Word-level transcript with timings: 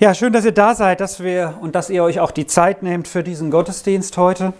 Ja, 0.00 0.14
schön, 0.14 0.32
dass 0.32 0.46
ihr 0.46 0.52
da 0.52 0.74
seid, 0.74 1.02
dass 1.02 1.22
wir 1.22 1.58
und 1.60 1.74
dass 1.74 1.90
ihr 1.90 2.02
euch 2.02 2.20
auch 2.20 2.30
die 2.30 2.46
Zeit 2.46 2.82
nehmt 2.82 3.06
für 3.06 3.22
diesen 3.22 3.50
Gottesdienst 3.50 4.16
heute. 4.16 4.54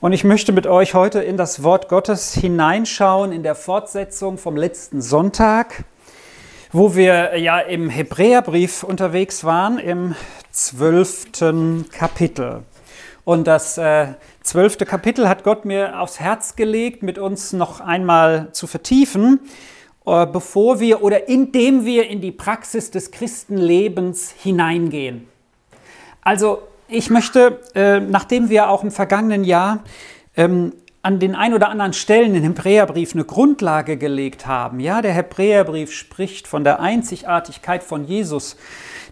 Und 0.00 0.12
ich 0.12 0.22
möchte 0.22 0.52
mit 0.52 0.66
euch 0.66 0.92
heute 0.92 1.20
in 1.20 1.38
das 1.38 1.62
Wort 1.62 1.88
Gottes 1.88 2.34
hineinschauen 2.34 3.32
in 3.32 3.42
der 3.42 3.54
Fortsetzung 3.54 4.36
vom 4.36 4.54
letzten 4.54 5.00
Sonntag, 5.00 5.84
wo 6.72 6.94
wir 6.94 7.38
ja 7.38 7.58
im 7.58 7.88
Hebräerbrief 7.88 8.82
unterwegs 8.82 9.44
waren, 9.44 9.78
im 9.78 10.14
zwölften 10.50 11.88
Kapitel. 11.90 12.62
Und 13.24 13.46
das 13.46 13.78
äh, 13.78 14.08
zwölfte 14.42 14.84
Kapitel 14.84 15.26
hat 15.26 15.42
Gott 15.42 15.64
mir 15.64 16.02
aufs 16.02 16.20
Herz 16.20 16.54
gelegt, 16.54 17.02
mit 17.02 17.16
uns 17.16 17.54
noch 17.54 17.80
einmal 17.80 18.48
zu 18.52 18.66
vertiefen. 18.66 19.40
Äh, 20.06 20.26
bevor 20.26 20.78
wir 20.78 21.02
oder 21.02 21.28
indem 21.28 21.84
wir 21.84 22.08
in 22.08 22.20
die 22.20 22.30
Praxis 22.30 22.92
des 22.92 23.10
Christenlebens 23.10 24.30
hineingehen. 24.30 25.26
Also 26.22 26.62
ich 26.86 27.10
möchte, 27.10 27.60
äh, 27.74 27.98
nachdem 27.98 28.48
wir 28.48 28.70
auch 28.70 28.84
im 28.84 28.92
vergangenen 28.92 29.42
Jahr 29.42 29.82
ähm, 30.36 30.72
an 31.06 31.20
den 31.20 31.36
ein 31.36 31.54
oder 31.54 31.68
anderen 31.68 31.92
Stellen 31.92 32.34
im 32.34 32.42
Hebräerbrief 32.42 33.14
eine 33.14 33.24
Grundlage 33.24 33.96
gelegt 33.96 34.48
haben, 34.48 34.80
ja, 34.80 35.02
der 35.02 35.12
Hebräerbrief 35.12 35.92
spricht 35.92 36.48
von 36.48 36.64
der 36.64 36.80
Einzigartigkeit 36.80 37.84
von 37.84 38.04
Jesus, 38.06 38.56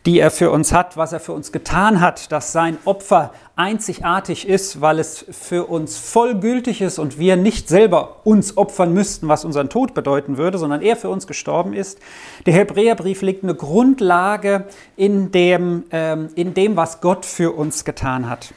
die 0.04 0.18
er 0.18 0.32
für 0.32 0.50
uns 0.50 0.72
hat, 0.72 0.96
was 0.96 1.12
er 1.12 1.20
für 1.20 1.32
uns 1.32 1.52
getan 1.52 2.00
hat, 2.00 2.32
dass 2.32 2.50
sein 2.50 2.78
Opfer 2.84 3.32
einzigartig 3.54 4.48
ist, 4.48 4.80
weil 4.80 4.98
es 4.98 5.24
für 5.30 5.66
uns 5.66 5.96
vollgültig 5.96 6.80
ist 6.80 6.98
und 6.98 7.20
wir 7.20 7.36
nicht 7.36 7.68
selber 7.68 8.16
uns 8.24 8.56
opfern 8.56 8.92
müssten, 8.92 9.28
was 9.28 9.44
unseren 9.44 9.68
Tod 9.68 9.94
bedeuten 9.94 10.36
würde, 10.36 10.58
sondern 10.58 10.82
er 10.82 10.96
für 10.96 11.10
uns 11.10 11.28
gestorben 11.28 11.74
ist. 11.74 12.00
Der 12.44 12.54
Hebräerbrief 12.54 13.22
legt 13.22 13.44
eine 13.44 13.54
Grundlage 13.54 14.66
in 14.96 15.30
dem, 15.30 15.84
ähm, 15.92 16.30
in 16.34 16.54
dem, 16.54 16.74
was 16.74 17.00
Gott 17.00 17.24
für 17.24 17.52
uns 17.52 17.84
getan 17.84 18.28
hat. 18.28 18.52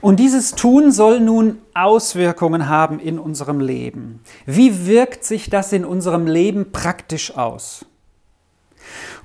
Und 0.00 0.18
dieses 0.18 0.52
Tun 0.52 0.92
soll 0.92 1.20
nun 1.20 1.58
Auswirkungen 1.74 2.68
haben 2.68 2.98
in 2.98 3.18
unserem 3.18 3.60
Leben. 3.60 4.20
Wie 4.46 4.86
wirkt 4.86 5.24
sich 5.24 5.50
das 5.50 5.72
in 5.72 5.84
unserem 5.84 6.26
Leben 6.26 6.72
praktisch 6.72 7.36
aus? 7.36 7.84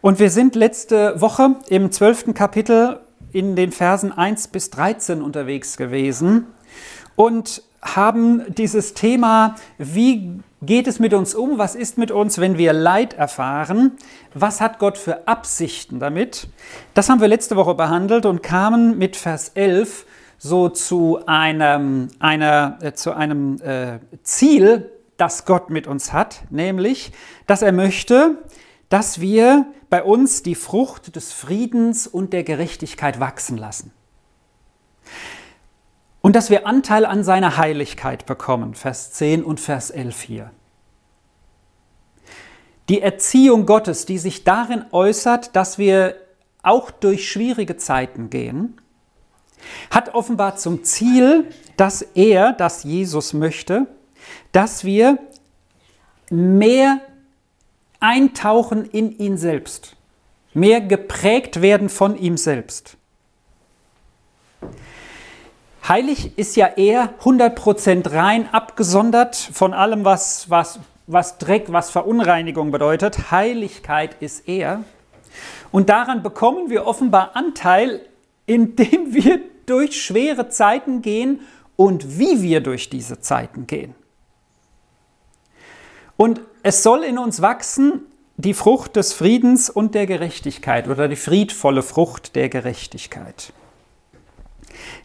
Und 0.02 0.19
wir 0.19 0.30
sind 0.30 0.55
letzte 0.55 1.19
Woche 1.21 1.55
im 1.69 1.91
zwölften 1.91 2.33
Kapitel 2.33 2.99
in 3.31 3.55
den 3.55 3.71
Versen 3.71 4.11
1 4.11 4.49
bis 4.49 4.69
13 4.69 5.21
unterwegs 5.21 5.77
gewesen 5.77 6.45
und 7.15 7.63
haben 7.81 8.43
dieses 8.53 8.93
Thema, 8.93 9.55
wie 9.77 10.39
geht 10.61 10.87
es 10.87 10.99
mit 10.99 11.13
uns 11.13 11.35
um, 11.35 11.58
was 11.58 11.75
ist 11.75 11.97
mit 11.97 12.11
uns, 12.11 12.39
wenn 12.39 12.58
wir 12.58 12.73
Leid 12.73 13.13
erfahren, 13.13 13.91
was 14.33 14.59
hat 14.59 14.80
Gott 14.80 14.97
für 14.97 15.27
Absichten 15.27 15.99
damit, 15.99 16.47
das 16.93 17.09
haben 17.09 17.21
wir 17.21 17.27
letzte 17.27 17.55
Woche 17.55 17.75
behandelt 17.75 18.25
und 18.25 18.41
kamen 18.41 18.97
mit 18.97 19.15
Vers 19.15 19.52
11 19.53 20.05
so 20.38 20.69
zu 20.69 21.25
einem, 21.25 22.09
einer, 22.19 22.78
äh, 22.81 22.94
zu 22.94 23.14
einem 23.14 23.61
äh, 23.61 24.00
Ziel, 24.23 24.92
das 25.17 25.45
Gott 25.45 25.69
mit 25.69 25.88
uns 25.88 26.14
hat, 26.14 26.44
nämlich, 26.50 27.11
dass 27.47 27.61
er 27.61 27.72
möchte, 27.72 28.44
dass 28.89 29.22
wir 29.22 29.66
bei 29.89 30.03
uns 30.03 30.44
die 30.44 30.55
Frucht 30.55 31.16
des 31.16 31.31
Friedens 31.31 32.05
und 32.08 32.33
der 32.33 32.44
Gerechtigkeit 32.44 33.19
wachsen 33.19 33.58
lassen. 33.58 33.92
Und 36.22 36.36
dass 36.36 36.49
wir 36.49 36.66
Anteil 36.66 37.05
an 37.05 37.23
seiner 37.23 37.58
Heiligkeit 37.58 38.25
bekommen, 38.25 38.73
Vers 38.73 39.11
10 39.11 39.44
und 39.44 39.59
Vers 39.59 39.92
11 39.92 40.22
hier. 40.22 40.52
Die 42.89 43.02
Erziehung 43.02 43.66
Gottes, 43.66 44.05
die 44.05 44.17
sich 44.17 44.44
darin 44.44 44.86
äußert, 44.92 45.55
dass 45.55 45.77
wir 45.77 46.16
auch 46.61 46.92
durch 46.92 47.30
schwierige 47.30 47.77
Zeiten 47.77 48.30
gehen, 48.30 48.81
hat 49.89 50.13
offenbar 50.13 50.55
zum 50.55 50.83
Ziel, 50.83 51.49
dass 51.77 52.02
er, 52.02 52.53
dass 52.53 52.83
Jesus 52.83 53.33
möchte, 53.33 53.88
dass 54.52 54.85
wir 54.85 55.20
mehr 56.30 57.02
eintauchen 57.99 58.86
in 58.86 59.17
ihn 59.17 59.37
selbst, 59.37 59.95
mehr 60.53 60.81
geprägt 60.81 61.61
werden 61.61 61.89
von 61.89 62.17
ihm 62.17 62.37
selbst. 62.37 62.98
Heilig 65.87 66.37
ist 66.37 66.55
ja 66.55 66.67
eher 66.67 67.14
100% 67.21 68.11
rein, 68.11 68.49
abgesondert 68.52 69.36
von 69.36 69.73
allem, 69.73 70.03
was, 70.03 70.49
was, 70.49 70.80
was 71.05 71.37
Dreck, 71.37 71.71
was 71.71 71.92
Verunreinigung 71.92 72.71
bedeutet. 72.71 73.30
Heiligkeit 73.30 74.15
ist 74.20 74.47
er. 74.47 74.83
Und 75.71 75.89
daran 75.89 76.23
bekommen 76.23 76.71
wir 76.71 76.87
offenbar 76.87 77.36
Anteil, 77.36 78.02
indem 78.47 79.14
wir 79.14 79.42
durch 79.65 80.02
schwere 80.02 80.49
Zeiten 80.49 81.02
gehen 81.02 81.42
und 81.76 82.20
wie 82.20 82.42
wir 82.42 82.61
durch 82.61 82.89
diese 82.89 83.20
Zeiten 83.20 83.67
gehen. 83.67 83.95
Und 86.17 86.42
es 86.64 86.83
soll 86.83 87.03
in 87.03 87.17
uns 87.17 87.42
wachsen 87.42 88.02
die 88.37 88.53
Frucht 88.53 88.95
des 88.95 89.14
Friedens 89.14 89.70
und 89.70 89.95
der 89.95 90.08
Gerechtigkeit 90.08 90.87
oder 90.87 91.08
die 91.08 91.15
friedvolle 91.15 91.81
Frucht 91.81 92.36
der 92.36 92.49
Gerechtigkeit. 92.49 93.53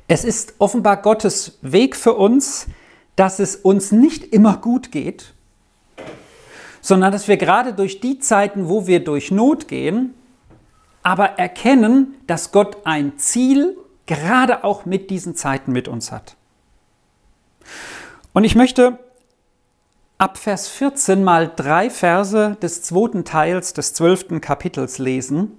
Es 0.08 0.24
ist 0.24 0.54
offenbar 0.58 0.96
Gottes 0.96 1.58
Weg 1.62 1.94
für 1.94 2.14
uns, 2.14 2.66
dass 3.14 3.38
es 3.38 3.56
uns 3.56 3.92
nicht 3.92 4.24
immer 4.24 4.56
gut 4.56 4.90
geht, 4.90 5.32
sondern 6.80 7.12
dass 7.12 7.28
wir 7.28 7.36
gerade 7.36 7.72
durch 7.72 8.00
die 8.00 8.18
Zeiten, 8.18 8.68
wo 8.68 8.86
wir 8.86 9.04
durch 9.04 9.30
Not 9.30 9.68
gehen, 9.68 10.14
aber 11.02 11.38
erkennen, 11.38 12.14
dass 12.26 12.50
Gott 12.50 12.78
ein 12.84 13.18
Ziel 13.18 13.76
gerade 14.10 14.64
auch 14.64 14.86
mit 14.86 15.08
diesen 15.08 15.36
Zeiten 15.36 15.70
mit 15.70 15.86
uns 15.86 16.10
hat. 16.10 16.34
Und 18.32 18.42
ich 18.42 18.56
möchte 18.56 18.98
ab 20.18 20.36
Vers 20.36 20.66
14 20.66 21.22
mal 21.22 21.52
drei 21.54 21.90
Verse 21.90 22.56
des 22.60 22.82
zweiten 22.82 23.24
Teils 23.24 23.72
des 23.72 23.94
zwölften 23.94 24.40
Kapitels 24.40 24.98
lesen, 24.98 25.52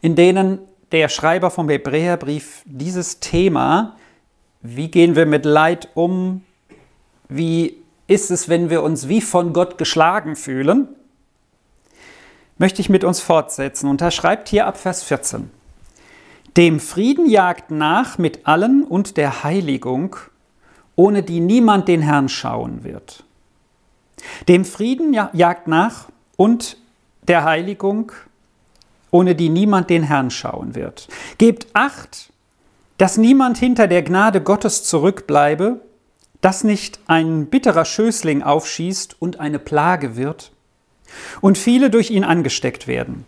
in 0.00 0.16
denen 0.16 0.58
der 0.90 1.08
Schreiber 1.08 1.52
vom 1.52 1.68
Hebräerbrief 1.68 2.64
dieses 2.64 3.20
Thema, 3.20 3.96
wie 4.60 4.88
gehen 4.88 5.14
wir 5.14 5.24
mit 5.24 5.44
Leid 5.44 5.88
um, 5.94 6.42
wie 7.28 7.76
ist 8.08 8.32
es, 8.32 8.48
wenn 8.48 8.70
wir 8.70 8.82
uns 8.82 9.06
wie 9.06 9.20
von 9.20 9.52
Gott 9.52 9.78
geschlagen 9.78 10.34
fühlen, 10.34 10.88
möchte 12.58 12.80
ich 12.80 12.88
mit 12.88 13.04
uns 13.04 13.20
fortsetzen. 13.20 13.88
Und 13.88 14.00
er 14.00 14.10
schreibt 14.10 14.48
hier 14.48 14.66
ab 14.66 14.76
Vers 14.76 15.04
14, 15.04 15.48
dem 16.56 16.80
Frieden 16.80 17.28
jagt 17.28 17.70
nach 17.70 18.18
mit 18.18 18.46
allen 18.46 18.84
und 18.84 19.16
der 19.16 19.44
Heiligung, 19.44 20.16
ohne 20.96 21.22
die 21.22 21.40
niemand 21.40 21.88
den 21.88 22.02
Herrn 22.02 22.28
schauen 22.28 22.84
wird 22.84 23.24
dem 24.48 24.64
Frieden 24.64 25.12
jagt 25.32 25.68
nach 25.68 26.08
und 26.36 26.76
der 27.28 27.44
Heiligung, 27.44 28.12
ohne 29.10 29.34
die 29.34 29.48
niemand 29.48 29.90
den 29.90 30.02
Herrn 30.02 30.30
schauen 30.30 30.74
wird. 30.74 31.08
Gebt 31.38 31.66
acht, 31.72 32.30
dass 32.98 33.16
niemand 33.16 33.58
hinter 33.58 33.86
der 33.86 34.02
Gnade 34.02 34.40
Gottes 34.40 34.84
zurückbleibe, 34.84 35.80
dass 36.40 36.64
nicht 36.64 37.00
ein 37.06 37.46
bitterer 37.46 37.84
Schößling 37.84 38.42
aufschießt 38.42 39.16
und 39.20 39.40
eine 39.40 39.58
Plage 39.58 40.16
wird 40.16 40.52
und 41.40 41.58
viele 41.58 41.90
durch 41.90 42.10
ihn 42.10 42.24
angesteckt 42.24 42.86
werden. 42.86 43.26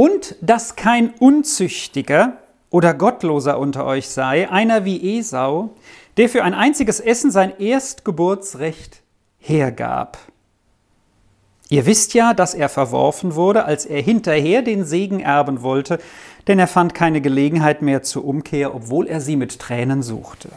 Und 0.00 0.36
dass 0.40 0.76
kein 0.76 1.10
Unzüchtiger 1.18 2.38
oder 2.70 2.94
Gottloser 2.94 3.58
unter 3.58 3.84
euch 3.84 4.08
sei, 4.08 4.50
einer 4.50 4.86
wie 4.86 5.18
Esau, 5.18 5.74
der 6.16 6.30
für 6.30 6.42
ein 6.42 6.54
einziges 6.54 7.00
Essen 7.00 7.30
sein 7.30 7.52
Erstgeburtsrecht 7.58 9.02
hergab. 9.36 10.16
Ihr 11.68 11.84
wisst 11.84 12.14
ja, 12.14 12.32
dass 12.32 12.54
er 12.54 12.70
verworfen 12.70 13.34
wurde, 13.34 13.66
als 13.66 13.84
er 13.84 14.00
hinterher 14.00 14.62
den 14.62 14.86
Segen 14.86 15.20
erben 15.20 15.60
wollte, 15.60 15.98
denn 16.46 16.58
er 16.58 16.66
fand 16.66 16.94
keine 16.94 17.20
Gelegenheit 17.20 17.82
mehr 17.82 18.02
zur 18.02 18.24
Umkehr, 18.24 18.74
obwohl 18.74 19.06
er 19.06 19.20
sie 19.20 19.36
mit 19.36 19.58
Tränen 19.58 20.02
suchte. 20.02 20.48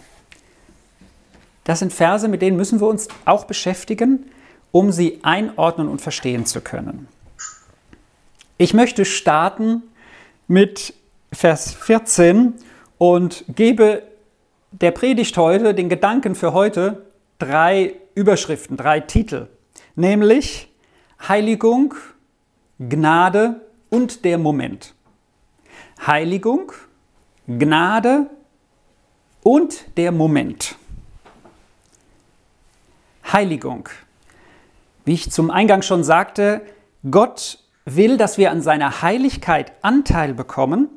Das 1.66 1.80
sind 1.80 1.92
Verse, 1.92 2.30
mit 2.30 2.42
denen 2.42 2.56
müssen 2.56 2.80
wir 2.80 2.88
uns 2.88 3.10
auch 3.26 3.44
beschäftigen, 3.44 4.24
um 4.72 4.94
sie 4.94 5.20
einordnen 5.22 5.90
und 5.90 6.00
verstehen 6.00 6.46
zu 6.46 6.62
können. 6.62 7.10
Ich 8.60 8.76
möchte 8.76 9.04
starten 9.04 9.82
mit 10.48 10.94
Vers 11.32 11.74
14 11.74 12.54
und 13.00 13.46
gebe 13.48 14.04
der 14.72 14.92
Predigt 14.92 15.38
heute, 15.38 15.74
den 15.74 15.90
Gedanken 15.90 16.36
für 16.36 16.54
heute, 16.54 17.08
drei 17.40 17.96
Überschriften, 18.14 18.78
drei 18.78 19.00
Titel, 19.00 19.48
nämlich 19.96 20.72
Heiligung, 21.28 21.96
Gnade 22.78 23.62
und 23.90 24.24
der 24.24 24.38
Moment. 24.38 24.94
Heiligung, 26.06 26.74
Gnade 27.48 28.30
und 29.42 29.98
der 29.98 30.12
Moment. 30.12 30.76
Heiligung. 33.32 33.90
Wie 35.06 35.14
ich 35.14 35.32
zum 35.32 35.50
Eingang 35.50 35.82
schon 35.82 36.04
sagte, 36.04 36.62
Gott 37.10 37.63
will, 37.86 38.18
dass 38.18 38.38
wir 38.38 38.52
an 38.52 38.62
seiner 38.62 39.02
Heiligkeit 39.02 39.74
Anteil 39.82 40.34
bekommen. 40.34 40.90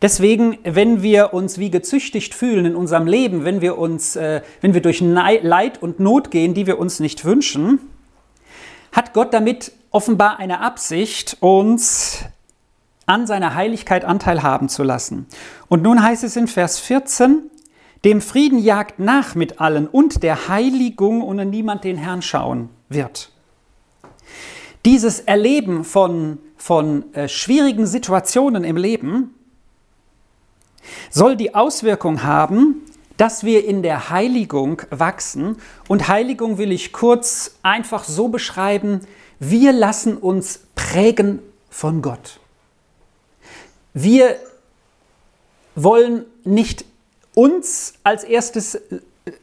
Deswegen, 0.00 0.58
wenn 0.64 1.02
wir 1.02 1.32
uns 1.32 1.58
wie 1.58 1.70
gezüchtigt 1.70 2.34
fühlen 2.34 2.66
in 2.66 2.76
unserem 2.76 3.06
Leben, 3.06 3.44
wenn 3.44 3.60
wir, 3.60 3.78
uns, 3.78 4.16
äh, 4.16 4.42
wenn 4.60 4.74
wir 4.74 4.82
durch 4.82 5.00
Leid 5.00 5.80
und 5.80 6.00
Not 6.00 6.30
gehen, 6.30 6.54
die 6.54 6.66
wir 6.66 6.78
uns 6.78 6.98
nicht 6.98 7.24
wünschen, 7.24 7.78
hat 8.90 9.12
Gott 9.12 9.32
damit 9.32 9.72
offenbar 9.90 10.38
eine 10.38 10.60
Absicht, 10.60 11.36
uns 11.40 12.24
an 13.06 13.26
seiner 13.26 13.54
Heiligkeit 13.54 14.04
Anteil 14.04 14.42
haben 14.42 14.68
zu 14.68 14.82
lassen. 14.82 15.26
Und 15.68 15.82
nun 15.82 16.02
heißt 16.02 16.24
es 16.24 16.36
in 16.36 16.48
Vers 16.48 16.78
14, 16.78 17.50
dem 18.04 18.20
Frieden 18.20 18.58
jagt 18.58 18.98
nach 18.98 19.34
mit 19.34 19.60
allen 19.60 19.86
und 19.86 20.22
der 20.22 20.48
Heiligung, 20.48 21.22
ohne 21.22 21.46
niemand 21.46 21.84
den 21.84 21.96
Herrn 21.96 22.22
schauen 22.22 22.70
wird. 22.88 23.31
Dieses 24.84 25.20
Erleben 25.20 25.84
von, 25.84 26.38
von 26.56 27.12
äh, 27.14 27.28
schwierigen 27.28 27.86
Situationen 27.86 28.64
im 28.64 28.76
Leben 28.76 29.34
soll 31.10 31.36
die 31.36 31.54
Auswirkung 31.54 32.24
haben, 32.24 32.82
dass 33.16 33.44
wir 33.44 33.64
in 33.64 33.82
der 33.82 34.10
Heiligung 34.10 34.82
wachsen. 34.90 35.58
Und 35.86 36.08
Heiligung 36.08 36.58
will 36.58 36.72
ich 36.72 36.92
kurz 36.92 37.56
einfach 37.62 38.02
so 38.02 38.28
beschreiben, 38.28 39.00
wir 39.38 39.72
lassen 39.72 40.16
uns 40.16 40.60
prägen 40.74 41.40
von 41.70 42.02
Gott. 42.02 42.40
Wir 43.94 44.36
wollen 45.74 46.24
nicht 46.44 46.84
uns 47.34 47.94
als 48.02 48.24
erstes, 48.24 48.80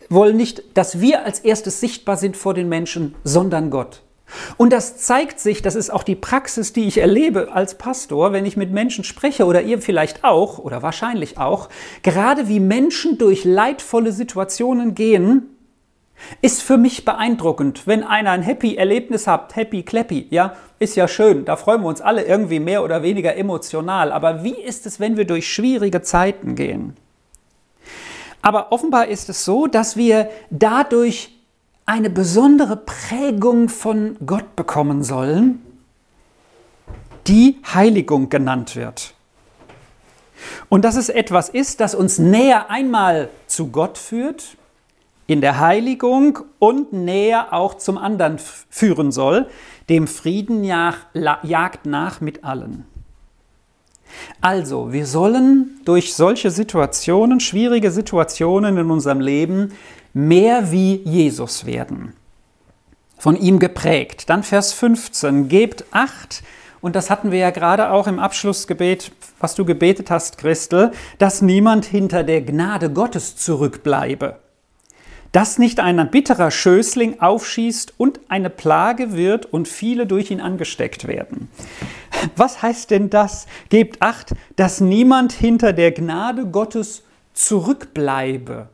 wollen 0.10 0.38
nicht, 0.38 0.78
dass 0.78 1.00
wir 1.00 1.24
als 1.24 1.40
erstes 1.40 1.80
sichtbar 1.80 2.18
sind 2.18 2.36
vor 2.36 2.54
den 2.54 2.68
Menschen, 2.70 3.16
sondern 3.24 3.70
Gott. 3.70 4.02
Und 4.58 4.74
das 4.74 4.98
zeigt 4.98 5.40
sich, 5.40 5.62
das 5.62 5.76
ist 5.76 5.90
auch 5.90 6.04
die 6.04 6.16
Praxis, 6.16 6.74
die 6.74 6.88
ich 6.88 7.00
erlebe 7.00 7.52
als 7.52 7.76
Pastor, 7.76 8.32
wenn 8.32 8.46
ich 8.46 8.58
mit 8.58 8.72
Menschen 8.72 9.04
spreche 9.04 9.46
oder 9.46 9.62
ihr 9.62 9.82
vielleicht 9.82 10.24
auch 10.24 10.60
oder 10.60 10.82
wahrscheinlich 10.82 11.38
auch, 11.38 11.70
gerade 12.04 12.48
wie 12.48 12.60
Menschen 12.60 13.18
durch 13.18 13.44
leidvolle 13.44 14.12
Situationen 14.12 14.96
gehen, 14.96 15.56
ist 16.42 16.62
für 16.62 16.78
mich 16.78 17.06
beeindruckend. 17.06 17.88
Wenn 17.88 18.04
einer 18.04 18.32
ein 18.32 18.42
Happy 18.42 18.76
Erlebnis 18.76 19.28
hat, 19.28 19.56
Happy 19.56 19.84
Clappy, 19.84 20.28
ja, 20.30 20.56
ist 20.78 20.96
ja 20.96 21.08
schön, 21.08 21.46
da 21.46 21.56
freuen 21.56 21.82
wir 21.82 21.88
uns 21.88 22.02
alle 22.02 22.24
irgendwie 22.24 22.60
mehr 22.60 22.84
oder 22.84 23.04
weniger 23.04 23.36
emotional. 23.36 24.12
Aber 24.12 24.44
wie 24.44 24.56
ist 24.56 24.86
es, 24.86 25.00
wenn 25.00 25.18
wir 25.18 25.26
durch 25.26 25.52
schwierige 25.52 26.02
Zeiten 26.02 26.56
gehen? 26.56 26.96
Aber 28.42 28.72
offenbar 28.72 29.08
ist 29.08 29.30
es 29.30 29.44
so, 29.44 29.68
dass 29.68 29.98
wir 29.98 30.30
dadurch 30.50 31.39
eine 31.90 32.12
besondere 32.12 32.78
Prägung 32.78 33.68
von 33.68 34.16
Gott 34.24 34.56
bekommen 34.56 35.02
sollen, 35.04 35.60
die 37.26 37.58
Heiligung 37.74 38.30
genannt 38.30 38.76
wird. 38.76 39.16
Und 40.70 40.86
dass 40.86 40.96
es 40.96 41.10
etwas 41.10 41.50
ist, 41.50 41.80
das 41.80 41.96
uns 41.96 42.20
näher 42.20 42.70
einmal 42.70 43.30
zu 43.48 43.70
Gott 43.70 43.98
führt, 43.98 44.56
in 45.26 45.42
der 45.42 45.60
Heiligung 45.60 46.38
und 46.60 46.94
näher 46.94 47.54
auch 47.54 47.74
zum 47.74 47.98
anderen 47.98 48.38
führen 48.70 49.12
soll, 49.12 49.48
dem 49.90 50.06
Frieden 50.06 50.64
jagt 50.64 51.86
nach 51.88 52.22
mit 52.22 52.44
allen. 52.44 52.86
Also, 54.42 54.94
wir 54.94 55.08
sollen 55.08 55.82
durch 55.86 56.14
solche 56.14 56.52
Situationen, 56.52 57.40
schwierige 57.40 57.90
Situationen 57.90 58.78
in 58.78 58.92
unserem 58.92 59.22
Leben, 59.22 59.74
mehr 60.14 60.72
wie 60.72 60.96
Jesus 61.06 61.66
werden. 61.66 62.14
Von 63.18 63.36
ihm 63.36 63.60
geprägt. 63.60 64.30
Dann 64.30 64.44
Vers 64.44 64.74
15, 64.74 65.50
gebt 65.50 65.86
acht, 65.92 66.44
und 66.82 66.96
das 66.96 67.10
hatten 67.10 67.32
wir 67.32 67.40
ja 67.40 67.50
gerade 67.50 67.92
auch 67.92 68.08
im 68.08 68.20
Abschlussgebet, 68.20 69.12
was 69.40 69.56
du 69.56 69.66
gebetet 69.66 70.10
hast, 70.10 70.38
Christel, 70.38 70.92
dass 71.18 71.42
niemand 71.42 71.86
hinter 71.86 72.24
der 72.24 72.42
Gnade 72.42 72.90
Gottes 72.90 73.36
zurückbleibe. 73.36 74.40
Dass 75.32 75.60
nicht 75.60 75.80
ein 75.80 76.10
bitterer 76.10 76.50
Schößling 76.50 77.20
aufschießt 77.20 77.94
und 77.98 78.20
eine 78.30 78.50
Plage 78.50 79.14
wird 79.14 79.46
und 79.46 79.68
viele 79.68 80.08
durch 80.08 80.32
ihn 80.32 80.42
angesteckt 80.42 81.08
werden. 81.08 81.50
Was 82.36 82.62
heißt 82.62 82.90
denn 82.92 83.10
das? 83.10 83.46
Gebt 83.70 84.02
acht, 84.02 84.34
dass 84.56 84.82
niemand 84.82 85.34
hinter 85.34 85.74
der 85.74 85.92
Gnade 85.92 86.48
Gottes 86.48 87.04
zurückbleibe. 87.34 88.70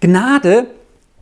Gnade, 0.00 0.66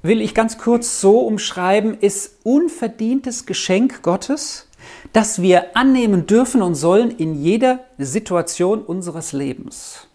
will 0.03 0.21
ich 0.21 0.35
ganz 0.35 0.59
kurz 0.59 1.00
so 1.00 1.21
umschreiben, 1.21 1.99
ist 1.99 2.41
unverdientes 2.44 3.47
Geschenk 3.47 4.03
Gottes, 4.03 4.69
das 5.12 5.41
wir 5.43 5.77
annehmen 5.77 6.27
dürfen 6.27 6.62
und 6.62 6.75
sollen 6.75 7.11
in 7.11 7.35
jeder 7.35 7.81
Situation 7.99 8.83
unseres 8.83 9.33
Lebens. 9.33 10.09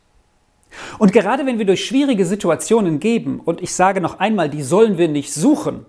Und 0.99 1.13
gerade 1.13 1.45
wenn 1.45 1.57
wir 1.57 1.65
durch 1.65 1.85
schwierige 1.85 2.25
Situationen 2.25 2.99
gehen, 2.99 3.39
und 3.39 3.61
ich 3.61 3.73
sage 3.73 4.01
noch 4.01 4.19
einmal, 4.19 4.49
die 4.49 4.61
sollen 4.61 4.97
wir 4.97 5.07
nicht 5.07 5.33
suchen, 5.33 5.85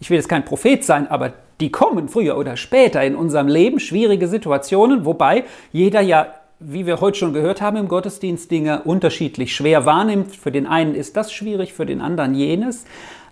ich 0.00 0.08
will 0.08 0.16
jetzt 0.16 0.28
kein 0.28 0.46
Prophet 0.46 0.82
sein, 0.82 1.06
aber 1.08 1.34
die 1.60 1.70
kommen 1.70 2.08
früher 2.08 2.38
oder 2.38 2.56
später 2.56 3.04
in 3.04 3.14
unserem 3.14 3.48
Leben, 3.48 3.78
schwierige 3.80 4.28
Situationen, 4.28 5.04
wobei 5.04 5.44
jeder 5.72 6.00
ja 6.00 6.34
wie 6.60 6.86
wir 6.86 7.00
heute 7.00 7.18
schon 7.18 7.32
gehört 7.32 7.62
haben 7.62 7.78
im 7.78 7.88
Gottesdienst, 7.88 8.50
Dinge 8.50 8.82
unterschiedlich 8.82 9.56
schwer 9.56 9.86
wahrnimmt. 9.86 10.36
Für 10.36 10.52
den 10.52 10.66
einen 10.66 10.94
ist 10.94 11.16
das 11.16 11.32
schwierig, 11.32 11.72
für 11.72 11.86
den 11.86 12.02
anderen 12.02 12.34
jenes. 12.34 12.84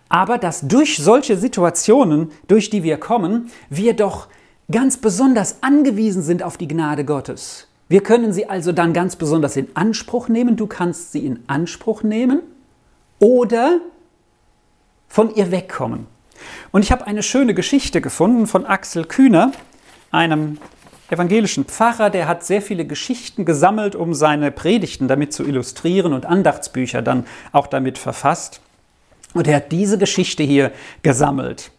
Aber 0.09 0.39
dass 0.39 0.67
durch 0.67 0.97
solche 0.97 1.37
Situationen, 1.37 2.33
durch 2.49 2.71
die 2.71 2.83
wir 2.83 2.97
kommen, 2.97 3.51
wir 3.69 3.95
doch 3.95 4.29
ganz 4.71 4.97
besonders 4.97 5.63
angewiesen 5.63 6.23
sind 6.23 6.43
auf 6.43 6.57
die 6.57 6.69
Gnade 6.69 7.05
Gottes. 7.05 7.69
Wir 7.89 8.03
können 8.03 8.33
sie 8.33 8.49
also 8.49 8.73
dann 8.73 8.95
ganz 8.95 9.17
besonders 9.17 9.57
in 9.57 9.69
Anspruch 9.75 10.29
nehmen. 10.29 10.57
Du 10.57 10.67
kannst 10.67 11.13
sie 11.13 11.25
in 11.25 11.41
Anspruch 11.47 12.03
nehmen 12.03 12.41
oder 13.19 13.81
von 15.07 15.35
ihr 15.35 15.51
wegkommen. 15.51 16.07
Und 16.71 16.83
ich 16.83 16.93
habe 16.93 17.07
eine 17.07 17.23
schöne 17.23 17.53
Geschichte 17.53 18.01
gefunden 18.01 18.47
von 18.47 18.65
Axel 18.65 19.05
Kühner, 19.05 19.53
einem 20.11 20.59
evangelischen 21.11 21.65
Pfarrer, 21.65 22.11
der 22.11 22.29
hat 22.29 22.45
sehr 22.45 22.63
viele 22.63 22.85
Geschichten 22.85 23.45
gesammelt, 23.45 23.95
um 23.95 24.15
seine 24.15 24.51
Predigten 24.51 25.09
damit 25.09 25.33
zu 25.33 25.45
illustrieren 25.45 26.13
und 26.13 26.27
Andachtsbücher 26.27 27.03
dann 27.03 27.27
auch 27.53 27.67
damit 27.67 27.99
verfasst. 27.99 28.61
Und 29.35 29.47
er 29.47 29.57
hat 29.57 29.73
diese 29.73 29.99
Geschichte 29.99 30.43
hier 30.43 30.73
gesammelt. 31.03 31.71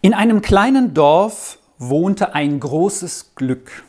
In 0.00 0.14
einem 0.14 0.42
kleinen 0.42 0.94
Dorf 0.94 1.58
wohnte 1.78 2.34
ein 2.34 2.60
großes 2.60 3.32
Glück. 3.34 3.84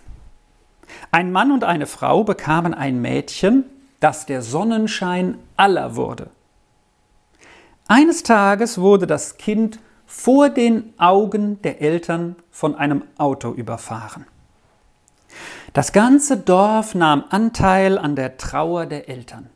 Ein 1.12 1.32
Mann 1.32 1.52
und 1.52 1.64
eine 1.64 1.88
Frau 1.88 2.24
bekamen 2.24 2.74
ein 2.74 3.02
Mädchen, 3.02 3.66
das 4.00 4.26
der 4.26 4.42
Sonnenschein 4.42 5.38
aller 5.58 5.96
wurde. 5.96 6.30
Eines 7.88 8.24
Tages 8.24 8.78
wurde 8.78 9.08
das 9.08 9.38
Kind 9.38 9.80
vor 10.14 10.50
den 10.50 10.94
Augen 10.98 11.62
der 11.62 11.82
Eltern 11.82 12.36
von 12.52 12.76
einem 12.76 13.04
Auto 13.18 13.54
überfahren. 13.54 14.26
Das 15.74 15.94
ganze 15.94 16.36
Dorf 16.36 16.94
nahm 16.94 17.24
Anteil 17.30 17.98
an 17.98 18.18
der 18.18 18.38
Trauer 18.38 18.86
der 18.86 19.08
Eltern. 19.08 19.50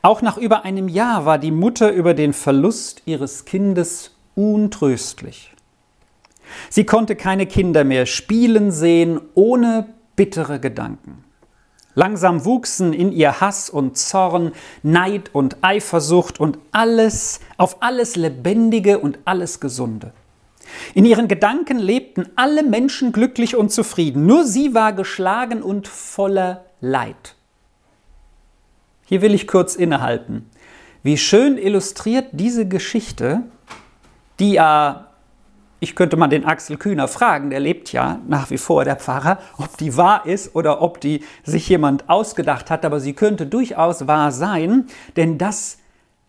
Auch 0.00 0.22
nach 0.22 0.38
über 0.38 0.64
einem 0.64 0.88
Jahr 0.88 1.26
war 1.26 1.38
die 1.38 1.50
Mutter 1.50 1.92
über 1.92 2.14
den 2.14 2.32
Verlust 2.32 3.02
ihres 3.04 3.44
Kindes 3.44 4.16
untröstlich. 4.34 5.52
Sie 6.70 6.84
konnte 6.84 7.14
keine 7.14 7.46
Kinder 7.46 7.84
mehr 7.84 8.06
spielen 8.06 8.72
sehen 8.72 9.20
ohne 9.34 9.86
bittere 10.16 10.60
Gedanken. 10.60 11.24
Langsam 11.98 12.44
wuchsen 12.44 12.92
in 12.92 13.10
ihr 13.10 13.40
Hass 13.40 13.68
und 13.68 13.98
Zorn, 13.98 14.52
Neid 14.84 15.30
und 15.32 15.56
Eifersucht 15.62 16.38
und 16.38 16.56
alles, 16.70 17.40
auf 17.56 17.82
alles 17.82 18.14
Lebendige 18.14 19.00
und 19.00 19.18
alles 19.24 19.58
Gesunde. 19.58 20.12
In 20.94 21.04
ihren 21.04 21.26
Gedanken 21.26 21.76
lebten 21.76 22.28
alle 22.36 22.62
Menschen 22.62 23.10
glücklich 23.10 23.56
und 23.56 23.72
zufrieden, 23.72 24.26
nur 24.26 24.44
sie 24.44 24.74
war 24.74 24.92
geschlagen 24.92 25.60
und 25.60 25.88
voller 25.88 26.66
Leid. 26.80 27.34
Hier 29.06 29.20
will 29.20 29.34
ich 29.34 29.48
kurz 29.48 29.74
innehalten. 29.74 30.48
Wie 31.02 31.18
schön 31.18 31.58
illustriert 31.58 32.26
diese 32.30 32.68
Geschichte, 32.68 33.42
die 34.38 34.52
ja 34.52 35.07
ich 35.80 35.94
könnte 35.94 36.16
mal 36.16 36.28
den 36.28 36.44
Axel 36.44 36.76
Kühner 36.76 37.08
fragen, 37.08 37.50
der 37.50 37.60
lebt 37.60 37.92
ja 37.92 38.20
nach 38.26 38.50
wie 38.50 38.58
vor, 38.58 38.84
der 38.84 38.96
Pfarrer, 38.96 39.38
ob 39.58 39.76
die 39.76 39.96
wahr 39.96 40.26
ist 40.26 40.54
oder 40.54 40.82
ob 40.82 41.00
die 41.00 41.24
sich 41.44 41.68
jemand 41.68 42.08
ausgedacht 42.08 42.70
hat, 42.70 42.84
aber 42.84 43.00
sie 43.00 43.12
könnte 43.12 43.46
durchaus 43.46 44.06
wahr 44.06 44.32
sein, 44.32 44.86
denn 45.16 45.38
das 45.38 45.78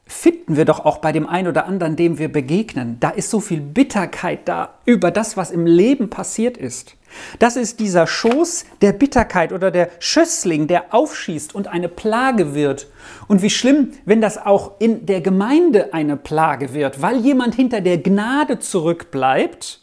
finden 0.10 0.58
wir 0.58 0.66
doch 0.66 0.84
auch 0.84 0.98
bei 0.98 1.12
dem 1.12 1.28
einen 1.28 1.48
oder 1.48 1.68
anderen, 1.68 1.96
dem 1.96 2.18
wir 2.18 2.32
begegnen. 2.32 2.98
Da 3.00 3.12
ist 3.12 3.30
so 3.30 3.40
viel 3.40 3.62
Bitterkeit 3.62 4.40
da 4.46 4.74
über 4.86 5.12
das, 5.12 5.38
was 5.38 5.52
im 5.52 5.68
Leben 5.68 6.10
passiert 6.10 6.58
ist. 6.58 6.96
Das 7.38 7.56
ist 7.56 7.80
dieser 7.80 8.08
Schoß 8.08 8.66
der 8.82 8.94
Bitterkeit 8.94 9.54
oder 9.54 9.70
der 9.70 9.90
Schössling, 10.00 10.68
der 10.68 10.96
aufschießt 10.96 11.54
und 11.54 11.68
eine 11.68 11.90
Plage 11.90 12.56
wird. 12.56 12.88
Und 13.28 13.44
wie 13.44 13.52
schlimm, 13.52 13.92
wenn 14.06 14.20
das 14.20 14.44
auch 14.44 14.74
in 14.80 15.06
der 15.06 15.22
Gemeinde 15.22 15.94
eine 15.94 16.18
Plage 16.18 16.74
wird, 16.74 17.04
weil 17.04 17.18
jemand 17.18 17.54
hinter 17.54 17.80
der 17.82 18.00
Gnade 18.00 18.60
zurückbleibt. 18.60 19.82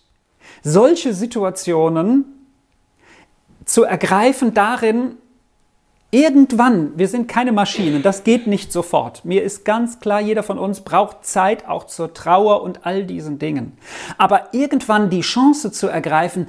Solche 0.63 1.15
Situationen 1.15 2.25
zu 3.65 3.85
ergreifen 3.85 4.55
darin, 4.55 5.17
Irgendwann, 6.17 6.93
wir 6.97 7.09
sind 7.09 7.29
keine 7.29 7.53
Maschinen, 7.53 8.03
das 8.03 8.25
geht 8.25 8.47
nicht 8.47 8.73
sofort. 8.73 9.27
Mir 9.27 9.43
ist 9.43 9.67
ganz 9.67 10.01
klar, 10.01 10.19
jeder 10.19 10.43
von 10.43 10.59
uns 10.59 10.81
braucht 10.81 11.27
Zeit 11.27 11.69
auch 11.69 11.85
zur 11.85 12.15
Trauer 12.15 12.63
und 12.63 12.87
all 12.87 13.05
diesen 13.05 13.39
Dingen. 13.39 13.77
Aber 14.17 14.49
irgendwann 14.53 15.11
die 15.11 15.21
Chance 15.21 15.73
zu 15.73 15.89
ergreifen, 15.89 16.47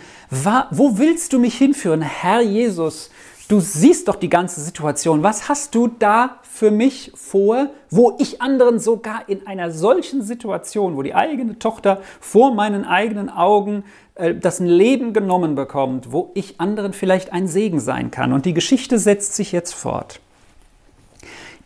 wo 0.71 0.99
willst 0.99 1.33
du 1.33 1.39
mich 1.39 1.57
hinführen, 1.57 2.01
Herr 2.01 2.39
Jesus? 2.39 3.09
Du 3.47 3.61
siehst 3.61 4.09
doch 4.09 4.15
die 4.15 4.29
ganze 4.29 4.59
Situation. 4.59 5.23
Was 5.23 5.47
hast 5.47 5.73
du 5.73 5.87
da 5.87 6.39
für 6.41 6.69
mich 6.69 7.13
vor, 7.15 7.69
wo 7.89 8.17
ich 8.19 8.41
anderen 8.41 8.77
sogar 8.77 9.29
in 9.29 9.47
einer 9.47 9.71
solchen 9.71 10.21
Situation, 10.21 10.97
wo 10.97 11.01
die 11.01 11.15
eigene 11.15 11.57
Tochter 11.57 12.01
vor 12.19 12.53
meinen 12.53 12.83
eigenen 12.83 13.29
Augen 13.29 13.85
äh, 14.15 14.35
das 14.35 14.59
Leben 14.59 15.13
genommen 15.13 15.55
bekommt, 15.55 16.11
wo 16.11 16.31
ich 16.33 16.59
anderen 16.59 16.91
vielleicht 16.91 17.31
ein 17.31 17.47
Segen 17.47 17.79
sein 17.79 18.11
kann. 18.11 18.33
Und 18.33 18.45
die 18.45 18.53
Geschichte 18.53 18.99
setzt 18.99 19.35
sich 19.35 19.53
jetzt 19.53 19.73
fort. 19.73 20.19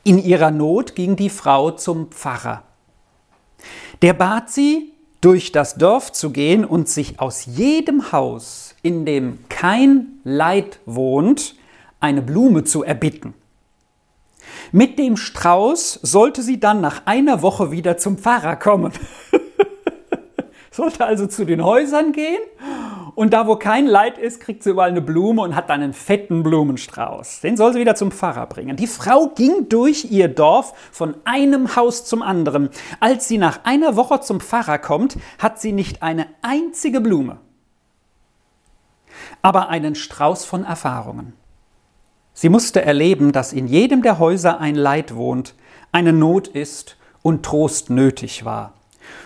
In 0.03 0.19
ihrer 0.19 0.51
Not 0.51 0.95
ging 0.95 1.15
die 1.15 1.29
Frau 1.29 1.71
zum 1.71 2.11
Pfarrer. 2.11 2.61
Der 4.03 4.13
bat 4.13 4.51
sie, 4.51 4.91
durch 5.19 5.51
das 5.51 5.75
Dorf 5.75 6.11
zu 6.11 6.31
gehen 6.31 6.65
und 6.65 6.89
sich 6.89 7.19
aus 7.19 7.45
jedem 7.45 8.11
Haus, 8.11 8.75
in 8.81 9.05
dem 9.05 9.37
kein 9.49 10.07
Leid 10.23 10.79
wohnt, 10.87 11.55
eine 12.01 12.21
Blume 12.21 12.65
zu 12.65 12.83
erbitten. 12.83 13.33
Mit 14.71 14.99
dem 14.99 15.17
Strauß 15.17 15.99
sollte 16.01 16.41
sie 16.41 16.59
dann 16.59 16.81
nach 16.81 17.03
einer 17.05 17.41
Woche 17.41 17.71
wieder 17.71 17.97
zum 17.97 18.17
Pfarrer 18.17 18.55
kommen. 18.55 18.91
Sollte 20.71 21.05
also 21.05 21.27
zu 21.27 21.43
den 21.45 21.63
Häusern 21.63 22.13
gehen 22.13 22.39
und 23.15 23.33
da, 23.33 23.45
wo 23.45 23.55
kein 23.57 23.87
Leid 23.87 24.17
ist, 24.17 24.39
kriegt 24.39 24.63
sie 24.63 24.69
überall 24.69 24.89
eine 24.89 25.01
Blume 25.01 25.41
und 25.41 25.55
hat 25.55 25.69
dann 25.69 25.81
einen 25.81 25.93
fetten 25.93 26.43
Blumenstrauß. 26.43 27.41
Den 27.41 27.57
soll 27.57 27.73
sie 27.73 27.79
wieder 27.79 27.95
zum 27.95 28.11
Pfarrer 28.11 28.47
bringen. 28.47 28.77
Die 28.77 28.87
Frau 28.87 29.27
ging 29.27 29.67
durch 29.67 30.05
ihr 30.05 30.29
Dorf 30.29 30.73
von 30.91 31.15
einem 31.25 31.75
Haus 31.75 32.05
zum 32.05 32.21
anderen. 32.21 32.69
Als 32.99 33.27
sie 33.27 33.37
nach 33.37 33.65
einer 33.65 33.95
Woche 33.97 34.21
zum 34.21 34.39
Pfarrer 34.39 34.79
kommt, 34.79 35.17
hat 35.39 35.59
sie 35.59 35.73
nicht 35.73 36.01
eine 36.01 36.27
einzige 36.41 37.01
Blume, 37.01 37.37
aber 39.41 39.69
einen 39.69 39.95
Strauß 39.95 40.45
von 40.45 40.63
Erfahrungen. 40.63 41.33
Sie 42.33 42.49
musste 42.49 42.81
erleben, 42.81 43.31
dass 43.31 43.53
in 43.53 43.67
jedem 43.67 44.01
der 44.01 44.19
Häuser 44.19 44.59
ein 44.59 44.75
Leid 44.75 45.15
wohnt, 45.15 45.53
eine 45.91 46.13
Not 46.13 46.47
ist 46.47 46.97
und 47.21 47.43
Trost 47.43 47.89
nötig 47.89 48.45
war. 48.45 48.73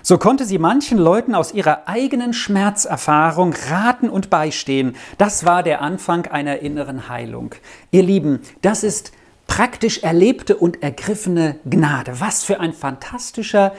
So 0.01 0.17
konnte 0.17 0.45
sie 0.45 0.57
manchen 0.57 0.97
Leuten 0.97 1.35
aus 1.35 1.53
ihrer 1.53 1.87
eigenen 1.87 2.33
Schmerzerfahrung 2.33 3.53
raten 3.69 4.09
und 4.09 4.29
beistehen. 4.29 4.95
Das 5.17 5.45
war 5.45 5.63
der 5.63 5.81
Anfang 5.81 6.27
einer 6.27 6.59
inneren 6.59 7.09
Heilung. 7.09 7.55
Ihr 7.91 8.03
Lieben, 8.03 8.41
das 8.61 8.83
ist 8.83 9.11
praktisch 9.47 9.99
erlebte 9.99 10.55
und 10.57 10.81
ergriffene 10.81 11.59
Gnade. 11.65 12.19
Was 12.19 12.43
für 12.43 12.59
ein 12.59 12.73
fantastischer 12.73 13.73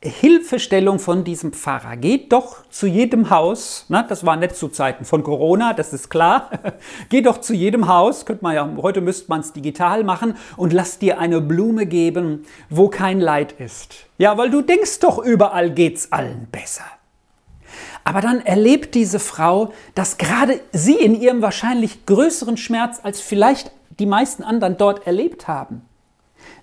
Hilfestellung 0.00 1.00
von 1.00 1.24
diesem 1.24 1.52
Pfarrer. 1.52 1.96
Geht 1.96 2.32
doch 2.32 2.68
zu 2.70 2.86
jedem 2.86 3.30
Haus, 3.30 3.84
ne, 3.88 4.04
das 4.08 4.24
war 4.24 4.36
nicht 4.36 4.54
zu 4.54 4.68
Zeiten 4.68 5.04
von 5.04 5.24
Corona, 5.24 5.72
das 5.72 5.92
ist 5.92 6.08
klar. 6.08 6.50
Geht 7.08 7.26
doch 7.26 7.38
zu 7.40 7.52
jedem 7.52 7.88
Haus, 7.88 8.24
könnte 8.24 8.44
man 8.44 8.54
ja, 8.54 8.68
heute 8.80 9.00
müsste 9.00 9.28
man 9.28 9.40
es 9.40 9.52
digital 9.52 10.04
machen 10.04 10.36
und 10.56 10.72
lass 10.72 11.00
dir 11.00 11.18
eine 11.18 11.40
Blume 11.40 11.86
geben, 11.86 12.46
wo 12.70 12.88
kein 12.88 13.20
Leid 13.20 13.52
ist. 13.58 14.06
Ja, 14.18 14.38
weil 14.38 14.50
du 14.50 14.62
denkst 14.62 15.00
doch, 15.00 15.18
überall 15.18 15.70
geht's 15.72 16.12
allen 16.12 16.46
besser. 16.52 16.84
Aber 18.04 18.20
dann 18.20 18.40
erlebt 18.40 18.94
diese 18.94 19.18
Frau, 19.18 19.72
dass 19.96 20.16
gerade 20.16 20.60
sie 20.72 20.94
in 20.94 21.20
ihrem 21.20 21.42
wahrscheinlich 21.42 22.06
größeren 22.06 22.56
Schmerz 22.56 23.00
als 23.02 23.20
vielleicht 23.20 23.72
die 23.98 24.06
meisten 24.06 24.44
anderen 24.44 24.76
dort 24.76 25.08
erlebt 25.08 25.48
haben 25.48 25.82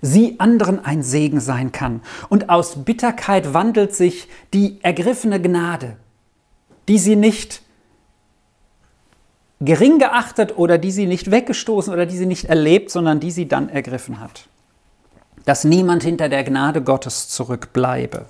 sie 0.01 0.39
anderen 0.39 0.83
ein 0.83 1.03
Segen 1.03 1.39
sein 1.39 1.71
kann. 1.71 2.01
Und 2.29 2.49
aus 2.49 2.83
Bitterkeit 2.85 3.53
wandelt 3.53 3.95
sich 3.95 4.27
die 4.53 4.79
ergriffene 4.83 5.41
Gnade, 5.41 5.97
die 6.87 6.99
sie 6.99 7.15
nicht 7.15 7.61
gering 9.61 9.99
geachtet 9.99 10.57
oder 10.57 10.77
die 10.77 10.91
sie 10.91 11.07
nicht 11.07 11.31
weggestoßen 11.31 11.93
oder 11.93 12.05
die 12.05 12.17
sie 12.17 12.25
nicht 12.25 12.45
erlebt, 12.45 12.91
sondern 12.91 13.19
die 13.19 13.31
sie 13.31 13.47
dann 13.47 13.69
ergriffen 13.69 14.19
hat. 14.19 14.47
Dass 15.45 15.63
niemand 15.63 16.03
hinter 16.03 16.29
der 16.29 16.43
Gnade 16.43 16.81
Gottes 16.81 17.29
zurückbleibe. 17.29 18.25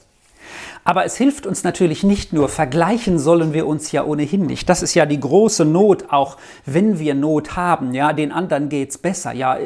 Aber 0.83 1.05
es 1.05 1.15
hilft 1.17 1.45
uns 1.45 1.63
natürlich 1.63 2.03
nicht 2.03 2.33
nur, 2.33 2.49
vergleichen 2.49 3.19
sollen 3.19 3.53
wir 3.53 3.67
uns 3.67 3.91
ja 3.91 4.03
ohnehin 4.05 4.45
nicht. 4.45 4.69
Das 4.69 4.81
ist 4.81 4.93
ja 4.93 5.05
die 5.05 5.19
große 5.19 5.65
Not, 5.65 6.11
auch 6.11 6.37
wenn 6.65 6.99
wir 6.99 7.15
Not 7.15 7.55
haben. 7.55 7.93
Ja, 7.93 8.13
den 8.13 8.31
anderen 8.31 8.69
geht's 8.69 8.97
besser. 8.97 9.33
Ja, 9.33 9.57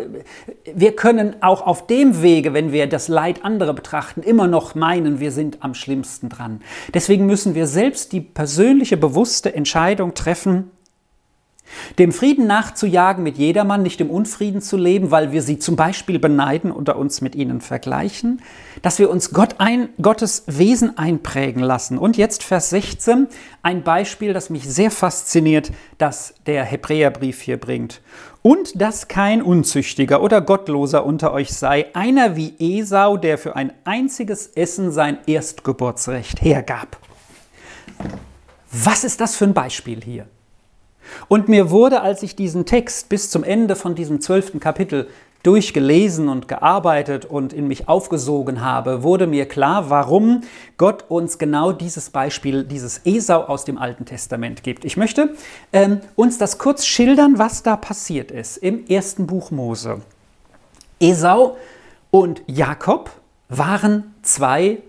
wir 0.73 0.95
können 0.95 1.35
auch 1.41 1.65
auf 1.65 1.87
dem 1.87 2.21
Wege, 2.21 2.53
wenn 2.53 2.71
wir 2.71 2.87
das 2.87 3.07
Leid 3.07 3.43
anderer 3.43 3.73
betrachten, 3.73 4.21
immer 4.21 4.47
noch 4.47 4.75
meinen, 4.75 5.19
wir 5.19 5.31
sind 5.31 5.57
am 5.61 5.73
schlimmsten 5.73 6.29
dran. 6.29 6.61
Deswegen 6.93 7.25
müssen 7.25 7.55
wir 7.55 7.67
selbst 7.67 8.11
die 8.11 8.21
persönliche, 8.21 8.97
bewusste 8.97 9.53
Entscheidung 9.53 10.13
treffen, 10.13 10.71
dem 11.97 12.11
Frieden 12.11 12.47
nachzujagen 12.47 13.23
mit 13.23 13.37
jedermann, 13.37 13.83
nicht 13.83 14.01
im 14.01 14.09
Unfrieden 14.09 14.61
zu 14.61 14.77
leben, 14.77 15.11
weil 15.11 15.31
wir 15.31 15.41
sie 15.41 15.59
zum 15.59 15.75
Beispiel 15.75 16.19
beneiden 16.19 16.71
oder 16.71 16.97
uns 16.97 17.21
mit 17.21 17.35
ihnen 17.35 17.61
vergleichen, 17.61 18.41
dass 18.81 18.99
wir 18.99 19.09
uns 19.09 19.31
Gott 19.31 19.55
ein, 19.57 19.89
Gottes 20.01 20.43
Wesen 20.47 20.97
einprägen 20.97 21.61
lassen. 21.61 21.97
Und 21.97 22.17
jetzt 22.17 22.43
Vers 22.43 22.69
16, 22.69 23.27
ein 23.63 23.83
Beispiel, 23.83 24.33
das 24.33 24.49
mich 24.49 24.63
sehr 24.63 24.91
fasziniert, 24.91 25.71
das 25.97 26.33
der 26.45 26.63
Hebräerbrief 26.63 27.41
hier 27.41 27.57
bringt. 27.57 28.01
Und 28.41 28.79
dass 28.81 29.09
kein 29.09 29.41
Unzüchtiger 29.41 30.21
oder 30.21 30.39
Gottloser 30.39 31.05
unter 31.05 31.33
euch 31.33 31.51
sei, 31.51 31.87
einer 31.93 32.37
wie 32.37 32.53
Esau, 32.59 33.17
der 33.17 33.37
für 33.37 33.55
ein 33.55 33.73
einziges 33.83 34.47
Essen 34.47 34.91
sein 34.91 35.17
Erstgeburtsrecht 35.27 36.41
hergab. 36.41 36.97
Was 38.71 39.03
ist 39.03 39.19
das 39.19 39.35
für 39.35 39.45
ein 39.45 39.53
Beispiel 39.53 40.01
hier? 40.01 40.27
Und 41.27 41.47
mir 41.49 41.71
wurde, 41.71 42.01
als 42.01 42.23
ich 42.23 42.35
diesen 42.35 42.65
Text 42.65 43.09
bis 43.09 43.29
zum 43.29 43.43
Ende 43.43 43.75
von 43.75 43.95
diesem 43.95 44.21
zwölften 44.21 44.59
Kapitel 44.59 45.07
durchgelesen 45.43 46.27
und 46.27 46.47
gearbeitet 46.47 47.25
und 47.25 47.53
in 47.53 47.67
mich 47.67 47.87
aufgesogen 47.87 48.61
habe, 48.61 49.03
wurde 49.03 49.25
mir 49.25 49.47
klar, 49.47 49.89
warum 49.89 50.41
Gott 50.77 51.05
uns 51.07 51.37
genau 51.37 51.71
dieses 51.71 52.09
Beispiel, 52.09 52.65
dieses 52.65 53.01
Esau 53.05 53.43
aus 53.43 53.63
dem 53.63 53.77
Alten 53.77 54.05
Testament 54.05 54.63
gibt. 54.63 54.83
Ich 54.83 54.97
möchte 54.97 55.35
ähm, 55.71 56.01
uns 56.15 56.37
das 56.37 56.57
kurz 56.57 56.85
schildern, 56.85 57.37
was 57.37 57.63
da 57.63 57.77
passiert 57.77 58.31
ist 58.31 58.57
im 58.57 58.85
ersten 58.87 59.27
Buch 59.27 59.51
Mose. 59.51 60.01
Esau 60.99 61.55
und 62.11 62.41
Jakob 62.47 63.09
waren 63.47 64.13
zwei 64.21 64.79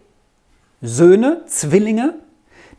Söhne, 0.82 1.42
Zwillinge, 1.46 2.14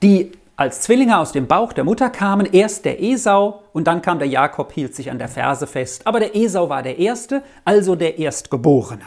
die 0.03 0.31
als 0.61 0.81
Zwillinge 0.81 1.17
aus 1.17 1.31
dem 1.31 1.47
Bauch 1.47 1.73
der 1.73 1.83
Mutter 1.83 2.11
kamen, 2.11 2.45
erst 2.45 2.85
der 2.85 3.01
Esau 3.01 3.63
und 3.73 3.87
dann 3.87 4.03
kam 4.03 4.19
der 4.19 4.27
Jakob, 4.27 4.71
hielt 4.71 4.93
sich 4.93 5.09
an 5.09 5.17
der 5.17 5.27
Ferse 5.27 5.65
fest. 5.65 6.05
Aber 6.05 6.19
der 6.19 6.35
Esau 6.35 6.69
war 6.69 6.83
der 6.83 6.99
Erste, 6.99 7.41
also 7.65 7.95
der 7.95 8.19
Erstgeborene. 8.19 9.01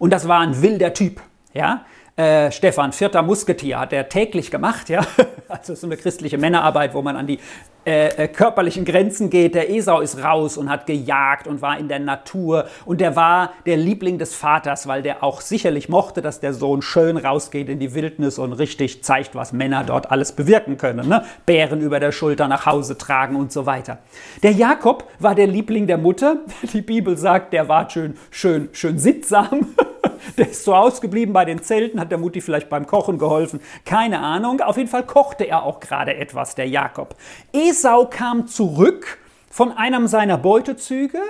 Und 0.00 0.12
das 0.12 0.26
war 0.26 0.40
ein 0.40 0.60
wilder 0.60 0.92
Typ. 0.92 1.20
Ja? 1.54 1.84
Äh, 2.14 2.52
Stefan, 2.52 2.92
vierter 2.92 3.22
Musketier, 3.22 3.80
hat 3.80 3.92
er 3.92 4.08
täglich 4.08 4.50
gemacht. 4.50 4.88
Ja? 4.88 5.00
Also 5.48 5.74
so 5.74 5.86
eine 5.86 5.98
christliche 5.98 6.38
Männerarbeit, 6.38 6.94
wo 6.94 7.02
man 7.02 7.14
an 7.14 7.26
die 7.26 7.38
äh, 7.84 8.24
äh, 8.24 8.28
körperlichen 8.28 8.86
Grenzen 8.86 9.28
geht. 9.28 9.54
Der 9.54 9.68
Esau 9.68 10.00
ist 10.00 10.24
raus 10.24 10.56
und 10.56 10.70
hat 10.70 10.86
gejagt 10.86 11.46
und 11.46 11.60
war 11.60 11.78
in 11.78 11.88
der 11.88 11.98
Natur. 11.98 12.68
Und 12.86 13.02
der 13.02 13.16
war 13.16 13.52
der 13.66 13.76
Liebling 13.76 14.18
des 14.18 14.34
Vaters, 14.34 14.86
weil 14.86 15.02
der 15.02 15.22
auch 15.22 15.42
sicherlich 15.42 15.90
mochte, 15.90 16.22
dass 16.22 16.40
der 16.40 16.54
Sohn 16.54 16.80
schön 16.80 17.18
rausgeht 17.18 17.68
in 17.68 17.80
die 17.80 17.92
Wildnis 17.94 18.38
und 18.38 18.54
richtig 18.54 19.04
zeigt, 19.04 19.34
was 19.34 19.52
Männer 19.52 19.84
dort 19.84 20.10
alles 20.10 20.32
bewirken 20.32 20.78
können. 20.78 21.06
Ne? 21.06 21.22
Bären 21.44 21.82
über 21.82 22.00
der 22.00 22.12
Schulter 22.12 22.48
nach 22.48 22.64
Hause 22.64 22.96
tragen 22.96 23.36
und 23.36 23.52
so 23.52 23.66
weiter. 23.66 23.98
Der 24.42 24.52
Jakob 24.52 25.06
war 25.18 25.34
der 25.34 25.48
Liebling 25.48 25.86
der 25.86 25.98
Mutter. 25.98 26.36
Die 26.72 26.80
Bibel 26.80 27.18
sagt, 27.18 27.52
der 27.52 27.68
war 27.68 27.90
schön, 27.90 28.16
schön, 28.30 28.70
schön 28.72 28.98
sittsam. 28.98 29.74
Der 30.38 30.50
ist 30.50 30.64
so 30.64 30.74
ausgeblieben 30.74 31.32
bei 31.32 31.44
den 31.44 31.62
Zelten, 31.62 32.00
hat 32.00 32.10
der 32.10 32.18
Mutti 32.18 32.40
vielleicht 32.40 32.68
beim 32.68 32.86
Kochen 32.86 33.18
geholfen. 33.18 33.60
Keine 33.84 34.20
Ahnung. 34.20 34.60
Auf 34.60 34.76
jeden 34.76 34.88
Fall 34.88 35.04
kochte 35.04 35.44
er 35.44 35.64
auch 35.64 35.80
gerade 35.80 36.16
etwas, 36.16 36.54
der 36.54 36.68
Jakob. 36.68 37.16
Esau 37.52 38.06
kam 38.08 38.46
zurück 38.46 39.18
von 39.50 39.72
einem 39.72 40.06
seiner 40.06 40.38
Beutezüge 40.38 41.20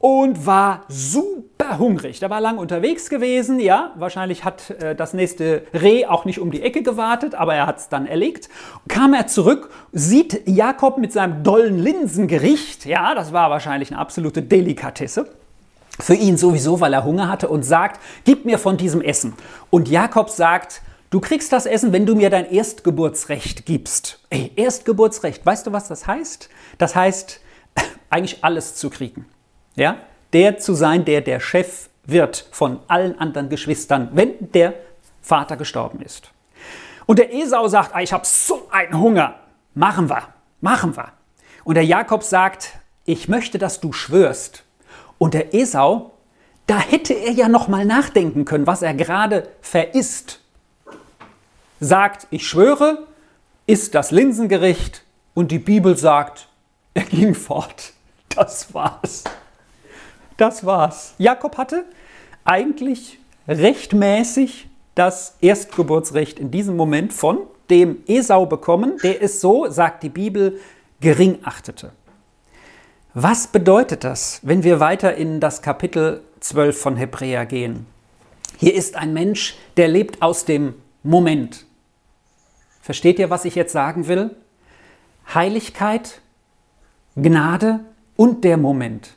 und 0.00 0.46
war 0.46 0.84
super 0.88 1.78
hungrig. 1.78 2.20
Der 2.20 2.30
war 2.30 2.40
lang 2.40 2.56
unterwegs 2.56 3.10
gewesen, 3.10 3.60
ja, 3.60 3.92
wahrscheinlich 3.96 4.44
hat 4.44 4.70
äh, 4.70 4.96
das 4.96 5.12
nächste 5.12 5.66
Reh 5.74 6.06
auch 6.06 6.24
nicht 6.24 6.40
um 6.40 6.50
die 6.50 6.62
Ecke 6.62 6.82
gewartet, 6.82 7.34
aber 7.34 7.54
er 7.54 7.66
hat 7.66 7.78
es 7.78 7.88
dann 7.90 8.06
erlegt. 8.06 8.48
Kam 8.88 9.12
er 9.12 9.26
zurück, 9.26 9.70
sieht 9.92 10.48
Jakob 10.48 10.96
mit 10.96 11.12
seinem 11.12 11.42
dollen 11.42 11.78
Linsengericht, 11.78 12.86
ja, 12.86 13.14
das 13.14 13.34
war 13.34 13.50
wahrscheinlich 13.50 13.90
eine 13.90 14.00
absolute 14.00 14.42
Delikatesse. 14.42 15.28
Für 16.00 16.14
ihn 16.14 16.36
sowieso, 16.36 16.80
weil 16.80 16.92
er 16.92 17.04
Hunger 17.04 17.28
hatte 17.28 17.48
und 17.48 17.62
sagt, 17.62 18.00
gib 18.24 18.44
mir 18.44 18.58
von 18.58 18.76
diesem 18.76 19.00
Essen. 19.00 19.34
Und 19.70 19.88
Jakob 19.88 20.30
sagt, 20.30 20.82
du 21.10 21.20
kriegst 21.20 21.52
das 21.52 21.66
Essen, 21.66 21.92
wenn 21.92 22.06
du 22.06 22.14
mir 22.14 22.30
dein 22.30 22.50
Erstgeburtsrecht 22.50 23.66
gibst. 23.66 24.20
Ey, 24.30 24.52
Erstgeburtsrecht, 24.56 25.44
weißt 25.44 25.66
du, 25.66 25.72
was 25.72 25.88
das 25.88 26.06
heißt? 26.06 26.48
Das 26.78 26.94
heißt, 26.94 27.40
eigentlich 28.10 28.42
alles 28.42 28.76
zu 28.76 28.90
kriegen. 28.90 29.26
Ja? 29.76 29.96
Der 30.32 30.58
zu 30.58 30.74
sein, 30.74 31.04
der 31.04 31.20
der 31.20 31.40
Chef 31.40 31.88
wird 32.04 32.48
von 32.50 32.80
allen 32.88 33.18
anderen 33.18 33.48
Geschwistern, 33.48 34.10
wenn 34.12 34.50
der 34.52 34.74
Vater 35.22 35.56
gestorben 35.56 36.00
ist. 36.00 36.30
Und 37.06 37.18
der 37.18 37.34
Esau 37.34 37.66
sagt, 37.68 37.94
ah, 37.94 38.00
ich 38.00 38.12
habe 38.12 38.24
so 38.24 38.68
einen 38.70 38.98
Hunger. 38.98 39.34
Machen 39.74 40.08
wir, 40.08 40.28
machen 40.60 40.96
wir. 40.96 41.12
Und 41.64 41.74
der 41.74 41.84
Jakob 41.84 42.22
sagt, 42.22 42.72
ich 43.04 43.28
möchte, 43.28 43.58
dass 43.58 43.80
du 43.80 43.92
schwörst. 43.92 44.64
Und 45.20 45.34
der 45.34 45.54
Esau, 45.54 46.12
da 46.66 46.78
hätte 46.78 47.12
er 47.12 47.32
ja 47.32 47.46
noch 47.46 47.68
mal 47.68 47.84
nachdenken 47.84 48.46
können, 48.46 48.66
was 48.66 48.80
er 48.80 48.94
gerade 48.94 49.50
verisst. 49.60 50.40
Sagt, 51.78 52.26
ich 52.30 52.48
schwöre, 52.48 53.06
ist 53.66 53.94
das 53.94 54.12
Linsengericht 54.12 55.04
und 55.34 55.52
die 55.52 55.58
Bibel 55.58 55.94
sagt, 55.98 56.48
er 56.94 57.02
ging 57.02 57.34
fort. 57.34 57.92
Das 58.34 58.72
war's. 58.72 59.24
Das 60.38 60.64
war's. 60.64 61.12
Jakob 61.18 61.58
hatte 61.58 61.84
eigentlich 62.44 63.18
rechtmäßig 63.46 64.70
das 64.94 65.36
Erstgeburtsrecht 65.42 66.38
in 66.38 66.50
diesem 66.50 66.76
Moment 66.76 67.12
von 67.12 67.40
dem 67.68 67.98
Esau 68.06 68.46
bekommen, 68.46 68.96
der 69.02 69.22
es 69.22 69.42
so, 69.42 69.68
sagt 69.68 70.02
die 70.02 70.08
Bibel, 70.08 70.58
gering 71.02 71.40
achtete. 71.44 71.92
Was 73.14 73.48
bedeutet 73.48 74.04
das, 74.04 74.38
wenn 74.44 74.62
wir 74.62 74.78
weiter 74.78 75.16
in 75.16 75.40
das 75.40 75.62
Kapitel 75.62 76.22
12 76.38 76.80
von 76.80 76.96
Hebräer 76.96 77.44
gehen? 77.44 77.86
Hier 78.56 78.72
ist 78.72 78.94
ein 78.94 79.12
Mensch, 79.12 79.56
der 79.76 79.88
lebt 79.88 80.22
aus 80.22 80.44
dem 80.44 80.74
Moment. 81.02 81.66
Versteht 82.80 83.18
ihr, 83.18 83.28
was 83.28 83.44
ich 83.44 83.56
jetzt 83.56 83.72
sagen 83.72 84.06
will? 84.06 84.36
Heiligkeit, 85.34 86.20
Gnade 87.16 87.80
und 88.14 88.44
der 88.44 88.56
Moment. 88.56 89.14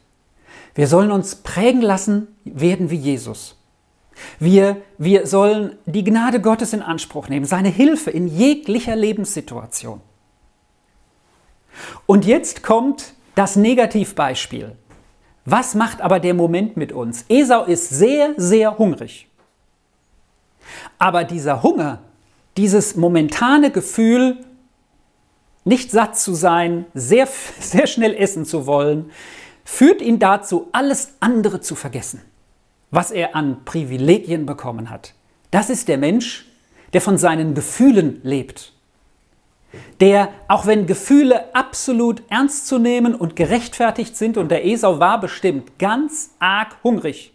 Wir 0.73 0.87
sollen 0.87 1.11
uns 1.11 1.35
prägen 1.35 1.83
lassen, 1.83 2.27
werden 2.45 2.89
wie 2.89 2.95
Jesus. 2.95 3.57
Wir, 4.39 4.81
wir 4.97 5.27
sollen 5.27 5.77
die 5.85 6.03
Gnade 6.03 6.41
Gottes 6.41 6.73
in 6.73 6.81
Anspruch 6.81 7.29
nehmen, 7.29 7.45
seine 7.45 7.69
Hilfe 7.69 8.09
in 8.09 8.27
jeglicher 8.27 8.95
Lebenssituation. 8.95 10.01
Und 12.07 12.25
jetzt 12.25 12.63
kommt 12.63 13.13
das 13.35 13.55
Negativbeispiel. 13.55 14.75
Was 15.45 15.75
macht 15.75 16.01
aber 16.01 16.19
der 16.19 16.33
Moment 16.33 16.77
mit 16.77 16.91
uns? 16.91 17.25
Esau 17.27 17.65
ist 17.65 17.89
sehr, 17.89 18.33
sehr 18.37 18.77
hungrig. 18.77 19.27
Aber 20.97 21.23
dieser 21.23 21.63
Hunger, 21.63 21.99
dieses 22.55 22.95
momentane 22.95 23.71
Gefühl, 23.71 24.37
nicht 25.65 25.91
satt 25.91 26.17
zu 26.17 26.33
sein, 26.33 26.85
sehr, 26.93 27.27
sehr 27.59 27.87
schnell 27.87 28.13
essen 28.13 28.45
zu 28.45 28.65
wollen, 28.65 29.11
führt 29.65 30.01
ihn 30.01 30.19
dazu, 30.19 30.67
alles 30.71 31.15
andere 31.19 31.61
zu 31.61 31.75
vergessen, 31.75 32.21
was 32.91 33.11
er 33.11 33.35
an 33.35 33.63
Privilegien 33.65 34.45
bekommen 34.45 34.89
hat. 34.89 35.13
Das 35.51 35.69
ist 35.69 35.87
der 35.87 35.97
Mensch, 35.97 36.45
der 36.93 37.01
von 37.01 37.17
seinen 37.17 37.53
Gefühlen 37.53 38.19
lebt. 38.23 38.72
Der, 39.99 40.29
auch 40.47 40.65
wenn 40.65 40.85
Gefühle 40.85 41.53
absolut 41.55 42.21
ernst 42.29 42.67
zu 42.67 42.77
nehmen 42.77 43.15
und 43.15 43.35
gerechtfertigt 43.35 44.15
sind, 44.15 44.37
und 44.37 44.49
der 44.49 44.65
Esau 44.65 44.99
war 44.99 45.19
bestimmt 45.19 45.79
ganz 45.79 46.31
arg 46.39 46.75
hungrig, 46.83 47.33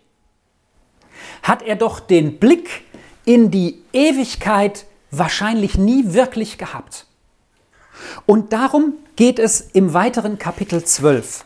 hat 1.43 1.63
er 1.63 1.77
doch 1.77 2.01
den 2.01 2.39
Blick 2.39 2.83
in 3.25 3.51
die 3.51 3.83
Ewigkeit 3.93 4.87
wahrscheinlich 5.11 5.77
nie 5.77 6.13
wirklich 6.13 6.59
gehabt. 6.59 7.07
Und 8.27 8.53
darum 8.53 8.95
geht 9.17 9.39
es 9.39 9.61
im 9.61 9.95
weiteren 9.95 10.39
Kapitel 10.39 10.85
12. 10.85 11.45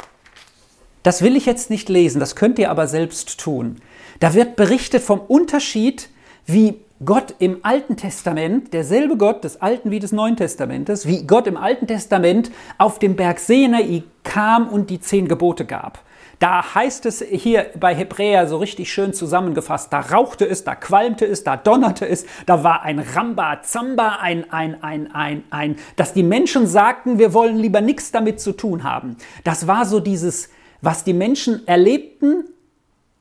Das 1.03 1.23
will 1.23 1.37
ich 1.37 1.47
jetzt 1.47 1.71
nicht 1.71 1.89
lesen, 1.89 2.21
das 2.21 2.37
könnt 2.37 2.59
ihr 2.59 2.71
aber 2.71 2.87
selbst 2.87 3.41
tun. 3.41 3.81
Da 4.21 4.35
wird 4.35 4.57
berichtet 4.57 5.03
vom 5.03 5.21
Unterschied, 5.21 6.09
wie 6.47 6.81
Gott 7.05 7.35
im 7.39 7.61
Alten 7.63 7.97
Testament, 7.97 8.73
derselbe 8.73 9.17
Gott 9.17 9.45
des 9.45 9.61
Alten 9.61 9.91
wie 9.91 9.99
des 9.99 10.13
Neuen 10.13 10.37
Testamentes, 10.37 11.07
wie 11.07 11.27
Gott 11.27 11.47
im 11.47 11.57
Alten 11.57 11.87
Testament 11.87 12.51
auf 12.79 12.99
dem 12.99 13.17
Berg 13.17 13.39
Sinai 13.41 14.05
kam 14.25 14.69
und 14.69 14.91
die 14.91 15.01
zehn 15.01 15.27
Gebote 15.27 15.65
gab. 15.65 16.01
Da 16.39 16.75
heißt 16.75 17.07
es 17.07 17.21
hier 17.23 17.67
bei 17.79 17.95
Hebräer 17.95 18.47
so 18.47 18.59
richtig 18.59 18.93
schön 18.93 19.15
zusammengefasst, 19.15 19.93
da 19.93 20.01
rauchte 20.01 20.45
es, 20.45 20.65
da 20.65 20.75
qualmte 20.75 21.25
es, 21.25 21.45
da 21.45 21.57
donnerte 21.57 22.07
es, 22.07 22.27
da 22.47 22.63
war 22.63 22.83
ein 22.83 22.99
Rambazamba, 22.99 24.19
ein, 24.21 24.51
ein, 24.53 24.83
ein, 24.83 25.15
ein, 25.15 25.45
ein, 25.51 25.77
dass 25.97 26.13
die 26.13 26.25
Menschen 26.25 26.67
sagten, 26.67 27.19
wir 27.19 27.33
wollen 27.33 27.57
lieber 27.57 27.81
nichts 27.81 28.11
damit 28.11 28.41
zu 28.41 28.53
tun 28.53 28.83
haben. 28.85 29.17
Das 29.45 29.67
war 29.67 29.87
so 29.87 30.01
dieses, 30.01 30.51
was 30.81 31.05
die 31.05 31.15
Menschen 31.15 31.67
erlebten 31.67 32.45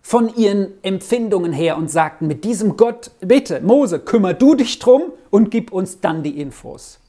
von 0.01 0.35
ihren 0.35 0.73
Empfindungen 0.83 1.53
her 1.53 1.77
und 1.77 1.89
sagten, 1.89 2.27
mit 2.27 2.43
diesem 2.43 2.75
Gott, 2.77 3.11
bitte, 3.21 3.61
Mose, 3.61 3.99
kümmer 3.99 4.33
du 4.33 4.55
dich 4.55 4.79
drum 4.79 5.13
und 5.29 5.51
gib 5.51 5.71
uns 5.71 5.99
dann 5.99 6.23
die 6.23 6.39
Infos. 6.39 7.01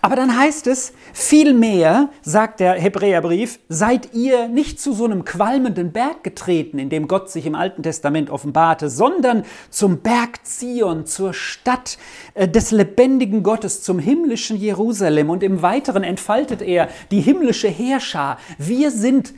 Aber 0.00 0.16
dann 0.16 0.36
heißt 0.36 0.66
es, 0.66 0.92
vielmehr, 1.12 2.10
sagt 2.22 2.60
der 2.60 2.74
Hebräerbrief, 2.74 3.60
seid 3.68 4.14
ihr 4.14 4.48
nicht 4.48 4.80
zu 4.80 4.92
so 4.92 5.04
einem 5.04 5.24
qualmenden 5.24 5.92
Berg 5.92 6.24
getreten, 6.24 6.78
in 6.78 6.90
dem 6.90 7.06
Gott 7.06 7.30
sich 7.30 7.46
im 7.46 7.54
Alten 7.54 7.82
Testament 7.82 8.30
offenbarte, 8.30 8.90
sondern 8.90 9.44
zum 9.70 9.98
Berg 9.98 10.44
Zion, 10.44 11.06
zur 11.06 11.32
Stadt 11.34 11.98
äh, 12.34 12.48
des 12.48 12.70
lebendigen 12.70 13.42
Gottes, 13.42 13.82
zum 13.82 13.98
himmlischen 13.98 14.56
Jerusalem. 14.56 15.30
Und 15.30 15.42
im 15.42 15.62
Weiteren 15.62 16.02
entfaltet 16.02 16.62
er 16.62 16.88
die 17.10 17.20
himmlische 17.20 17.68
Heerschar. 17.68 18.38
Wir 18.58 18.90
sind 18.90 19.34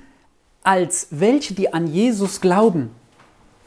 als 0.65 1.09
welche, 1.11 1.55
die 1.55 1.73
an 1.73 1.87
Jesus 1.87 2.41
glauben, 2.41 2.91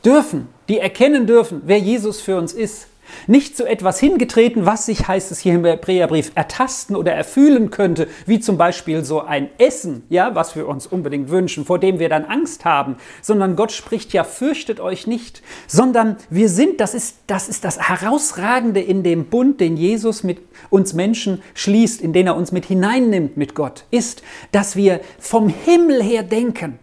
dürfen, 0.03 0.49
die 0.67 0.79
erkennen 0.79 1.27
dürfen, 1.27 1.61
wer 1.65 1.79
Jesus 1.79 2.19
für 2.19 2.37
uns 2.37 2.51
ist. 2.51 2.87
Nicht 3.25 3.55
zu 3.55 3.65
etwas 3.65 3.99
hingetreten, 3.99 4.65
was 4.65 4.85
sich, 4.85 5.07
heißt 5.07 5.31
es 5.31 5.39
hier 5.39 5.53
im 5.53 5.63
Hebräerbrief, 5.63 6.31
ertasten 6.35 6.93
oder 6.95 7.13
erfühlen 7.13 7.71
könnte, 7.71 8.09
wie 8.25 8.41
zum 8.41 8.57
Beispiel 8.57 9.05
so 9.05 9.21
ein 9.21 9.49
Essen, 9.57 10.03
ja, 10.09 10.35
was 10.35 10.57
wir 10.57 10.67
uns 10.67 10.87
unbedingt 10.87 11.29
wünschen, 11.29 11.63
vor 11.63 11.79
dem 11.79 11.99
wir 11.99 12.09
dann 12.09 12.25
Angst 12.25 12.65
haben, 12.65 12.97
sondern 13.21 13.55
Gott 13.55 13.71
spricht 13.71 14.11
ja, 14.11 14.25
fürchtet 14.25 14.81
euch 14.81 15.07
nicht, 15.07 15.41
sondern 15.67 16.17
wir 16.29 16.49
sind, 16.49 16.81
das 16.81 16.93
ist, 16.93 17.19
das 17.27 17.47
ist 17.47 17.63
das 17.63 17.79
Herausragende 17.79 18.81
in 18.81 19.03
dem 19.03 19.25
Bund, 19.25 19.61
den 19.61 19.77
Jesus 19.77 20.23
mit 20.23 20.39
uns 20.69 20.93
Menschen 20.93 21.41
schließt, 21.53 22.01
in 22.01 22.11
den 22.11 22.27
er 22.27 22.35
uns 22.35 22.51
mit 22.51 22.65
hineinnimmt 22.65 23.37
mit 23.37 23.55
Gott, 23.55 23.85
ist, 23.89 24.21
dass 24.51 24.75
wir 24.75 24.99
vom 25.17 25.47
Himmel 25.47 26.03
her 26.03 26.23
denken. 26.23 26.79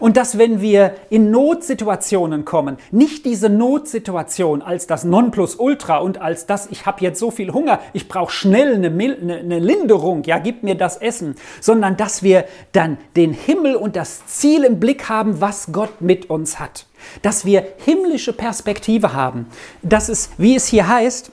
Und 0.00 0.16
dass 0.16 0.38
wenn 0.38 0.60
wir 0.60 0.94
in 1.10 1.30
Notsituationen 1.30 2.44
kommen, 2.44 2.76
nicht 2.90 3.24
diese 3.24 3.48
Notsituation 3.48 4.62
als 4.62 4.86
das 4.86 5.04
Nonplusultra 5.04 5.98
und 5.98 6.20
als 6.20 6.46
das, 6.46 6.68
ich 6.70 6.86
habe 6.86 7.02
jetzt 7.02 7.18
so 7.18 7.30
viel 7.30 7.52
Hunger, 7.52 7.80
ich 7.92 8.08
brauche 8.08 8.32
schnell 8.32 8.74
eine, 8.74 8.88
eine, 8.88 9.58
Linderung, 9.58 10.22
ja, 10.24 10.38
gib 10.38 10.62
mir 10.62 10.74
das 10.74 10.96
Essen, 10.96 11.34
sondern 11.60 11.96
dass 11.96 12.22
wir 12.22 12.44
dann 12.72 12.98
den 13.16 13.32
Himmel 13.32 13.76
und 13.76 13.96
das 13.96 14.26
Ziel 14.26 14.64
im 14.64 14.80
Blick 14.80 15.08
haben, 15.08 15.40
was 15.40 15.72
Gott 15.72 16.00
mit 16.00 16.30
uns 16.30 16.58
hat. 16.58 16.86
Dass 17.22 17.44
wir 17.44 17.64
himmlische 17.84 18.32
Perspektive 18.32 19.12
haben. 19.12 19.46
Das 19.82 20.08
ist, 20.08 20.32
wie 20.38 20.56
es 20.56 20.66
hier 20.66 20.88
heißt, 20.88 21.30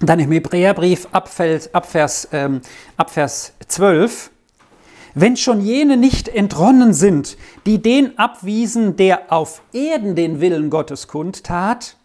dann 0.00 0.20
im 0.20 0.30
Hebräerbrief 0.30 1.08
ab, 1.12 1.28
Vers, 1.28 2.28
ähm, 2.32 2.60
ab 2.96 3.10
Vers 3.10 3.52
12, 3.66 4.30
wenn 5.14 5.36
schon 5.36 5.62
jene 5.62 5.96
nicht 5.96 6.28
entronnen 6.28 6.92
sind, 6.92 7.38
die 7.66 7.82
den 7.82 8.18
abwiesen, 8.18 8.96
der 8.96 9.32
auf 9.32 9.62
Erden 9.72 10.14
den 10.14 10.40
Willen 10.40 10.70
Gottes 10.70 11.08
kundtat, 11.08 11.96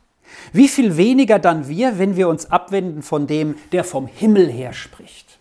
wie 0.53 0.67
viel 0.67 0.97
weniger 0.97 1.39
dann 1.39 1.67
wir, 1.67 1.99
wenn 1.99 2.15
wir 2.15 2.27
uns 2.27 2.49
abwenden 2.49 3.03
von 3.03 3.27
dem, 3.27 3.55
der 3.71 3.83
vom 3.83 4.07
Himmel 4.07 4.49
her 4.49 4.73
spricht. 4.73 5.31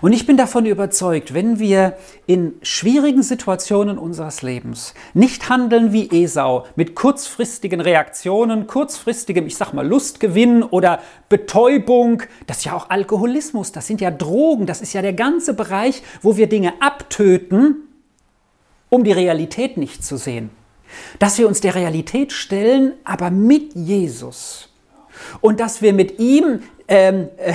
Und 0.00 0.12
ich 0.12 0.26
bin 0.26 0.36
davon 0.36 0.66
überzeugt, 0.66 1.34
wenn 1.34 1.58
wir 1.58 1.96
in 2.26 2.54
schwierigen 2.62 3.22
Situationen 3.22 3.98
unseres 3.98 4.42
Lebens 4.42 4.94
nicht 5.14 5.48
handeln 5.48 5.92
wie 5.92 6.10
Esau 6.10 6.66
mit 6.76 6.94
kurzfristigen 6.94 7.80
Reaktionen, 7.80 8.66
kurzfristigem, 8.66 9.46
ich 9.46 9.56
sag 9.56 9.72
mal, 9.72 9.86
Lustgewinn 9.86 10.62
oder 10.62 11.00
Betäubung, 11.28 12.22
das 12.46 12.58
ist 12.58 12.64
ja 12.64 12.74
auch 12.74 12.90
Alkoholismus, 12.90 13.72
das 13.72 13.86
sind 13.86 14.00
ja 14.00 14.10
Drogen, 14.10 14.66
das 14.66 14.80
ist 14.80 14.92
ja 14.92 15.02
der 15.02 15.14
ganze 15.14 15.54
Bereich, 15.54 16.02
wo 16.22 16.36
wir 16.36 16.48
Dinge 16.48 16.74
abtöten, 16.80 17.86
um 18.88 19.04
die 19.04 19.12
Realität 19.12 19.76
nicht 19.76 20.04
zu 20.04 20.16
sehen. 20.16 20.50
Dass 21.18 21.38
wir 21.38 21.48
uns 21.48 21.60
der 21.60 21.74
Realität 21.74 22.32
stellen, 22.32 22.92
aber 23.04 23.30
mit 23.30 23.74
Jesus. 23.74 24.72
Und 25.40 25.60
dass 25.60 25.82
wir 25.82 25.92
mit 25.92 26.18
ihm 26.18 26.62
ähm, 26.88 27.28
äh, 27.36 27.54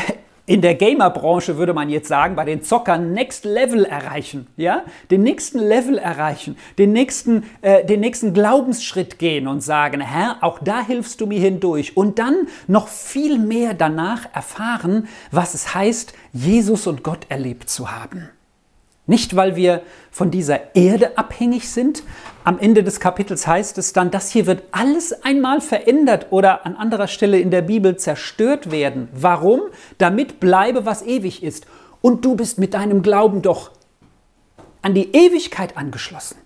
in 0.51 0.61
der 0.61 0.75
Gamer-Branche 0.75 1.57
würde 1.57 1.73
man 1.73 1.89
jetzt 1.89 2.09
sagen, 2.09 2.35
bei 2.35 2.43
den 2.43 2.61
Zockern 2.61 3.13
Next 3.13 3.45
Level 3.45 3.85
erreichen, 3.85 4.47
ja, 4.57 4.83
den 5.09 5.23
nächsten 5.23 5.59
Level 5.59 5.97
erreichen, 5.97 6.57
den 6.77 6.91
nächsten, 6.91 7.43
äh, 7.61 7.85
den 7.85 8.01
nächsten 8.01 8.33
Glaubensschritt 8.33 9.17
gehen 9.17 9.47
und 9.47 9.61
sagen, 9.61 10.01
Herr, 10.01 10.37
auch 10.41 10.59
da 10.59 10.85
hilfst 10.85 11.21
du 11.21 11.27
mir 11.27 11.39
hindurch 11.39 11.95
und 11.95 12.19
dann 12.19 12.47
noch 12.67 12.89
viel 12.89 13.39
mehr 13.39 13.73
danach 13.73 14.27
erfahren, 14.33 15.07
was 15.31 15.53
es 15.53 15.73
heißt, 15.73 16.13
Jesus 16.33 16.85
und 16.85 17.01
Gott 17.01 17.27
erlebt 17.29 17.69
zu 17.69 17.91
haben. 17.91 18.29
Nicht, 19.11 19.35
weil 19.35 19.57
wir 19.57 19.81
von 20.09 20.31
dieser 20.31 20.73
Erde 20.73 21.17
abhängig 21.17 21.69
sind. 21.69 22.03
Am 22.45 22.57
Ende 22.59 22.81
des 22.81 23.01
Kapitels 23.01 23.45
heißt 23.45 23.77
es 23.77 23.91
dann, 23.91 24.09
das 24.09 24.31
hier 24.31 24.45
wird 24.45 24.63
alles 24.71 25.11
einmal 25.25 25.59
verändert 25.59 26.27
oder 26.29 26.65
an 26.65 26.77
anderer 26.77 27.09
Stelle 27.09 27.37
in 27.37 27.51
der 27.51 27.61
Bibel 27.61 27.97
zerstört 27.97 28.71
werden. 28.71 29.09
Warum? 29.11 29.63
Damit 29.97 30.39
bleibe, 30.39 30.85
was 30.85 31.01
ewig 31.01 31.43
ist. 31.43 31.65
Und 31.99 32.23
du 32.23 32.37
bist 32.37 32.57
mit 32.57 32.73
deinem 32.73 33.01
Glauben 33.01 33.41
doch 33.41 33.71
an 34.81 34.93
die 34.93 35.13
Ewigkeit 35.13 35.75
angeschlossen. 35.75 36.37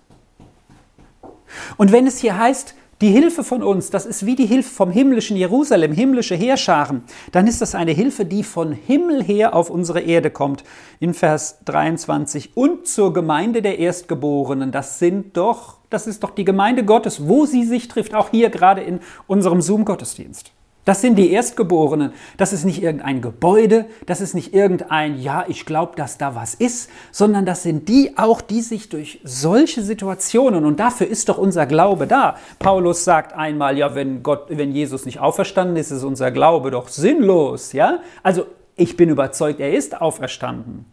Und 1.76 1.92
wenn 1.92 2.08
es 2.08 2.18
hier 2.18 2.36
heißt, 2.36 2.74
die 3.02 3.10
Hilfe 3.10 3.44
von 3.44 3.62
uns, 3.62 3.90
das 3.90 4.06
ist 4.06 4.24
wie 4.24 4.36
die 4.36 4.46
Hilfe 4.46 4.70
vom 4.70 4.90
himmlischen 4.90 5.36
Jerusalem, 5.36 5.92
himmlische 5.92 6.34
Heerscharen, 6.34 7.04
dann 7.30 7.46
ist 7.46 7.60
das 7.60 7.74
eine 7.74 7.92
Hilfe, 7.92 8.24
die 8.24 8.42
von 8.42 8.72
Himmel 8.72 9.22
her 9.22 9.54
auf 9.54 9.68
unsere 9.68 10.00
Erde 10.00 10.30
kommt. 10.30 10.64
In 10.98 11.12
Vers 11.12 11.58
23 11.66 12.56
und 12.56 12.86
zur 12.86 13.12
Gemeinde 13.12 13.60
der 13.60 13.78
Erstgeborenen, 13.78 14.72
das 14.72 14.98
sind 14.98 15.36
doch, 15.36 15.76
das 15.90 16.06
ist 16.06 16.22
doch 16.22 16.30
die 16.30 16.46
Gemeinde 16.46 16.84
Gottes, 16.84 17.28
wo 17.28 17.44
sie 17.44 17.64
sich 17.64 17.88
trifft, 17.88 18.14
auch 18.14 18.30
hier 18.30 18.48
gerade 18.48 18.80
in 18.80 19.00
unserem 19.26 19.60
Zoom-Gottesdienst. 19.60 20.55
Das 20.86 21.00
sind 21.00 21.16
die 21.16 21.32
Erstgeborenen. 21.32 22.12
Das 22.36 22.52
ist 22.52 22.64
nicht 22.64 22.80
irgendein 22.80 23.20
Gebäude, 23.20 23.86
das 24.06 24.20
ist 24.20 24.34
nicht 24.34 24.54
irgendein, 24.54 25.20
ja, 25.20 25.44
ich 25.48 25.66
glaube, 25.66 25.96
dass 25.96 26.16
da 26.16 26.34
was 26.36 26.54
ist, 26.54 26.88
sondern 27.10 27.44
das 27.44 27.64
sind 27.64 27.88
die 27.88 28.16
auch, 28.16 28.40
die 28.40 28.62
sich 28.62 28.88
durch 28.88 29.20
solche 29.24 29.82
Situationen, 29.82 30.64
und 30.64 30.78
dafür 30.78 31.08
ist 31.08 31.28
doch 31.28 31.38
unser 31.38 31.66
Glaube 31.66 32.06
da. 32.06 32.36
Paulus 32.60 33.04
sagt 33.04 33.34
einmal, 33.34 33.76
ja, 33.76 33.96
wenn 33.96 34.22
Gott, 34.22 34.46
wenn 34.48 34.70
Jesus 34.70 35.04
nicht 35.06 35.18
auferstanden 35.18 35.76
ist, 35.76 35.90
ist 35.90 36.04
unser 36.04 36.30
Glaube 36.30 36.70
doch 36.70 36.88
sinnlos, 36.88 37.72
ja? 37.72 37.98
Also, 38.22 38.46
ich 38.76 38.96
bin 38.96 39.08
überzeugt, 39.08 39.58
er 39.58 39.74
ist 39.74 40.00
auferstanden. 40.00 40.84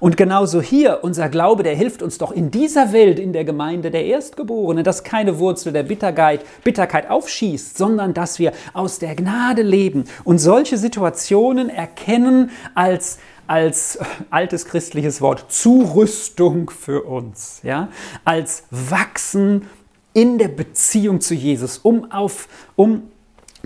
Und 0.00 0.16
genauso 0.16 0.60
hier, 0.60 1.00
unser 1.02 1.28
Glaube, 1.28 1.62
der 1.62 1.74
hilft 1.74 2.02
uns 2.02 2.18
doch 2.18 2.32
in 2.32 2.50
dieser 2.50 2.92
Welt, 2.92 3.18
in 3.18 3.32
der 3.32 3.44
Gemeinde 3.44 3.90
der 3.90 4.04
Erstgeborenen, 4.04 4.84
dass 4.84 5.04
keine 5.04 5.38
Wurzel 5.38 5.72
der 5.72 5.82
Bitterkeit, 5.84 6.44
Bitterkeit 6.64 7.10
aufschießt, 7.10 7.76
sondern 7.76 8.14
dass 8.14 8.38
wir 8.38 8.52
aus 8.72 8.98
der 8.98 9.14
Gnade 9.14 9.62
leben 9.62 10.04
und 10.24 10.38
solche 10.38 10.78
Situationen 10.78 11.68
erkennen 11.68 12.50
als 12.74 13.18
als 13.48 13.98
altes 14.30 14.64
christliches 14.66 15.20
Wort 15.20 15.52
Zurüstung 15.52 16.70
für 16.70 17.02
uns, 17.02 17.60
ja, 17.62 17.88
als 18.24 18.64
Wachsen 18.70 19.66
in 20.14 20.38
der 20.38 20.48
Beziehung 20.48 21.20
zu 21.20 21.34
Jesus, 21.34 21.78
um 21.78 22.10
auf 22.10 22.48
um 22.76 23.02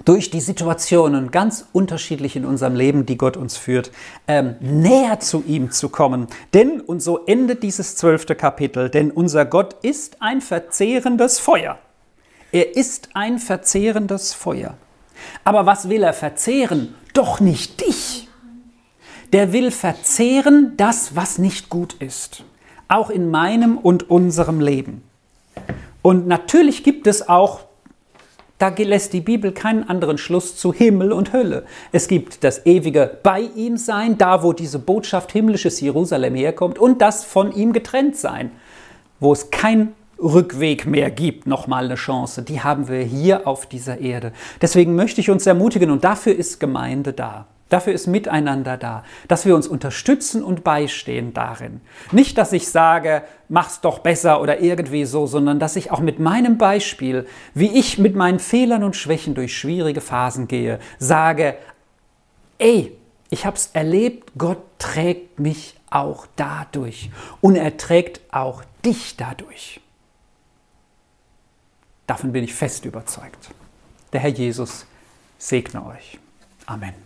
durch 0.04 0.30
die 0.30 0.40
Situationen 0.40 1.30
ganz 1.30 1.66
unterschiedlich 1.72 2.36
in 2.36 2.44
unserem 2.44 2.74
Leben, 2.74 3.06
die 3.06 3.16
Gott 3.16 3.36
uns 3.36 3.56
führt, 3.56 3.90
ähm, 4.28 4.56
näher 4.60 5.20
zu 5.20 5.42
ihm 5.46 5.70
zu 5.70 5.88
kommen. 5.88 6.26
Denn, 6.54 6.80
und 6.80 7.02
so 7.02 7.24
endet 7.26 7.62
dieses 7.62 7.96
zwölfte 7.96 8.34
Kapitel, 8.34 8.90
denn 8.90 9.10
unser 9.10 9.44
Gott 9.44 9.74
ist 9.82 10.20
ein 10.20 10.40
verzehrendes 10.40 11.38
Feuer. 11.38 11.78
Er 12.52 12.76
ist 12.76 13.10
ein 13.14 13.38
verzehrendes 13.38 14.32
Feuer. 14.32 14.76
Aber 15.44 15.66
was 15.66 15.88
will 15.88 16.02
er 16.02 16.12
verzehren? 16.12 16.94
Doch 17.12 17.40
nicht 17.40 17.80
dich. 17.80 18.28
Der 19.32 19.52
will 19.52 19.70
verzehren 19.70 20.74
das, 20.76 21.16
was 21.16 21.38
nicht 21.38 21.68
gut 21.68 21.94
ist. 21.94 22.44
Auch 22.88 23.10
in 23.10 23.30
meinem 23.30 23.76
und 23.76 24.08
unserem 24.08 24.60
Leben. 24.60 25.02
Und 26.02 26.28
natürlich 26.28 26.84
gibt 26.84 27.06
es 27.08 27.28
auch 27.28 27.65
da 28.58 28.68
lässt 28.68 29.12
die 29.12 29.20
Bibel 29.20 29.52
keinen 29.52 29.88
anderen 29.88 30.18
Schluss 30.18 30.56
zu 30.56 30.72
Himmel 30.72 31.12
und 31.12 31.32
Hölle. 31.32 31.64
Es 31.92 32.08
gibt 32.08 32.42
das 32.42 32.64
ewige 32.64 33.18
bei 33.22 33.40
ihm 33.40 33.76
sein, 33.76 34.16
da 34.16 34.42
wo 34.42 34.52
diese 34.52 34.78
Botschaft 34.78 35.32
himmlisches 35.32 35.80
Jerusalem 35.80 36.34
herkommt, 36.34 36.78
und 36.78 37.02
das 37.02 37.24
von 37.24 37.52
ihm 37.52 37.72
getrennt 37.72 38.16
sein, 38.16 38.50
wo 39.20 39.32
es 39.32 39.50
kein 39.50 39.92
Rückweg 40.18 40.86
mehr 40.86 41.10
gibt, 41.10 41.46
nochmal 41.46 41.84
eine 41.84 41.96
Chance. 41.96 42.42
Die 42.42 42.62
haben 42.62 42.88
wir 42.88 43.00
hier 43.00 43.46
auf 43.46 43.66
dieser 43.66 44.00
Erde. 44.00 44.32
Deswegen 44.62 44.96
möchte 44.96 45.20
ich 45.20 45.28
uns 45.28 45.46
ermutigen, 45.46 45.90
und 45.90 46.04
dafür 46.04 46.34
ist 46.34 46.58
Gemeinde 46.58 47.12
da. 47.12 47.46
Dafür 47.68 47.92
ist 47.92 48.06
Miteinander 48.06 48.76
da, 48.76 49.02
dass 49.26 49.44
wir 49.44 49.56
uns 49.56 49.66
unterstützen 49.66 50.44
und 50.44 50.62
beistehen 50.62 51.34
darin. 51.34 51.80
Nicht, 52.12 52.38
dass 52.38 52.52
ich 52.52 52.68
sage, 52.68 53.22
mach's 53.48 53.80
doch 53.80 53.98
besser 53.98 54.40
oder 54.40 54.60
irgendwie 54.60 55.04
so, 55.04 55.26
sondern 55.26 55.58
dass 55.58 55.74
ich 55.74 55.90
auch 55.90 55.98
mit 55.98 56.20
meinem 56.20 56.58
Beispiel, 56.58 57.26
wie 57.54 57.76
ich 57.76 57.98
mit 57.98 58.14
meinen 58.14 58.38
Fehlern 58.38 58.84
und 58.84 58.94
Schwächen 58.94 59.34
durch 59.34 59.56
schwierige 59.56 60.00
Phasen 60.00 60.46
gehe, 60.46 60.78
sage, 60.98 61.56
ey, 62.58 62.96
ich 63.30 63.44
hab's 63.44 63.70
erlebt, 63.72 64.32
Gott 64.38 64.62
trägt 64.78 65.40
mich 65.40 65.74
auch 65.90 66.26
dadurch 66.36 67.10
und 67.40 67.56
er 67.56 67.76
trägt 67.76 68.20
auch 68.32 68.62
dich 68.84 69.16
dadurch. 69.16 69.80
Davon 72.06 72.30
bin 72.30 72.44
ich 72.44 72.54
fest 72.54 72.84
überzeugt. 72.84 73.50
Der 74.12 74.20
Herr 74.20 74.30
Jesus 74.30 74.86
segne 75.38 75.84
euch. 75.84 76.20
Amen. 76.66 77.05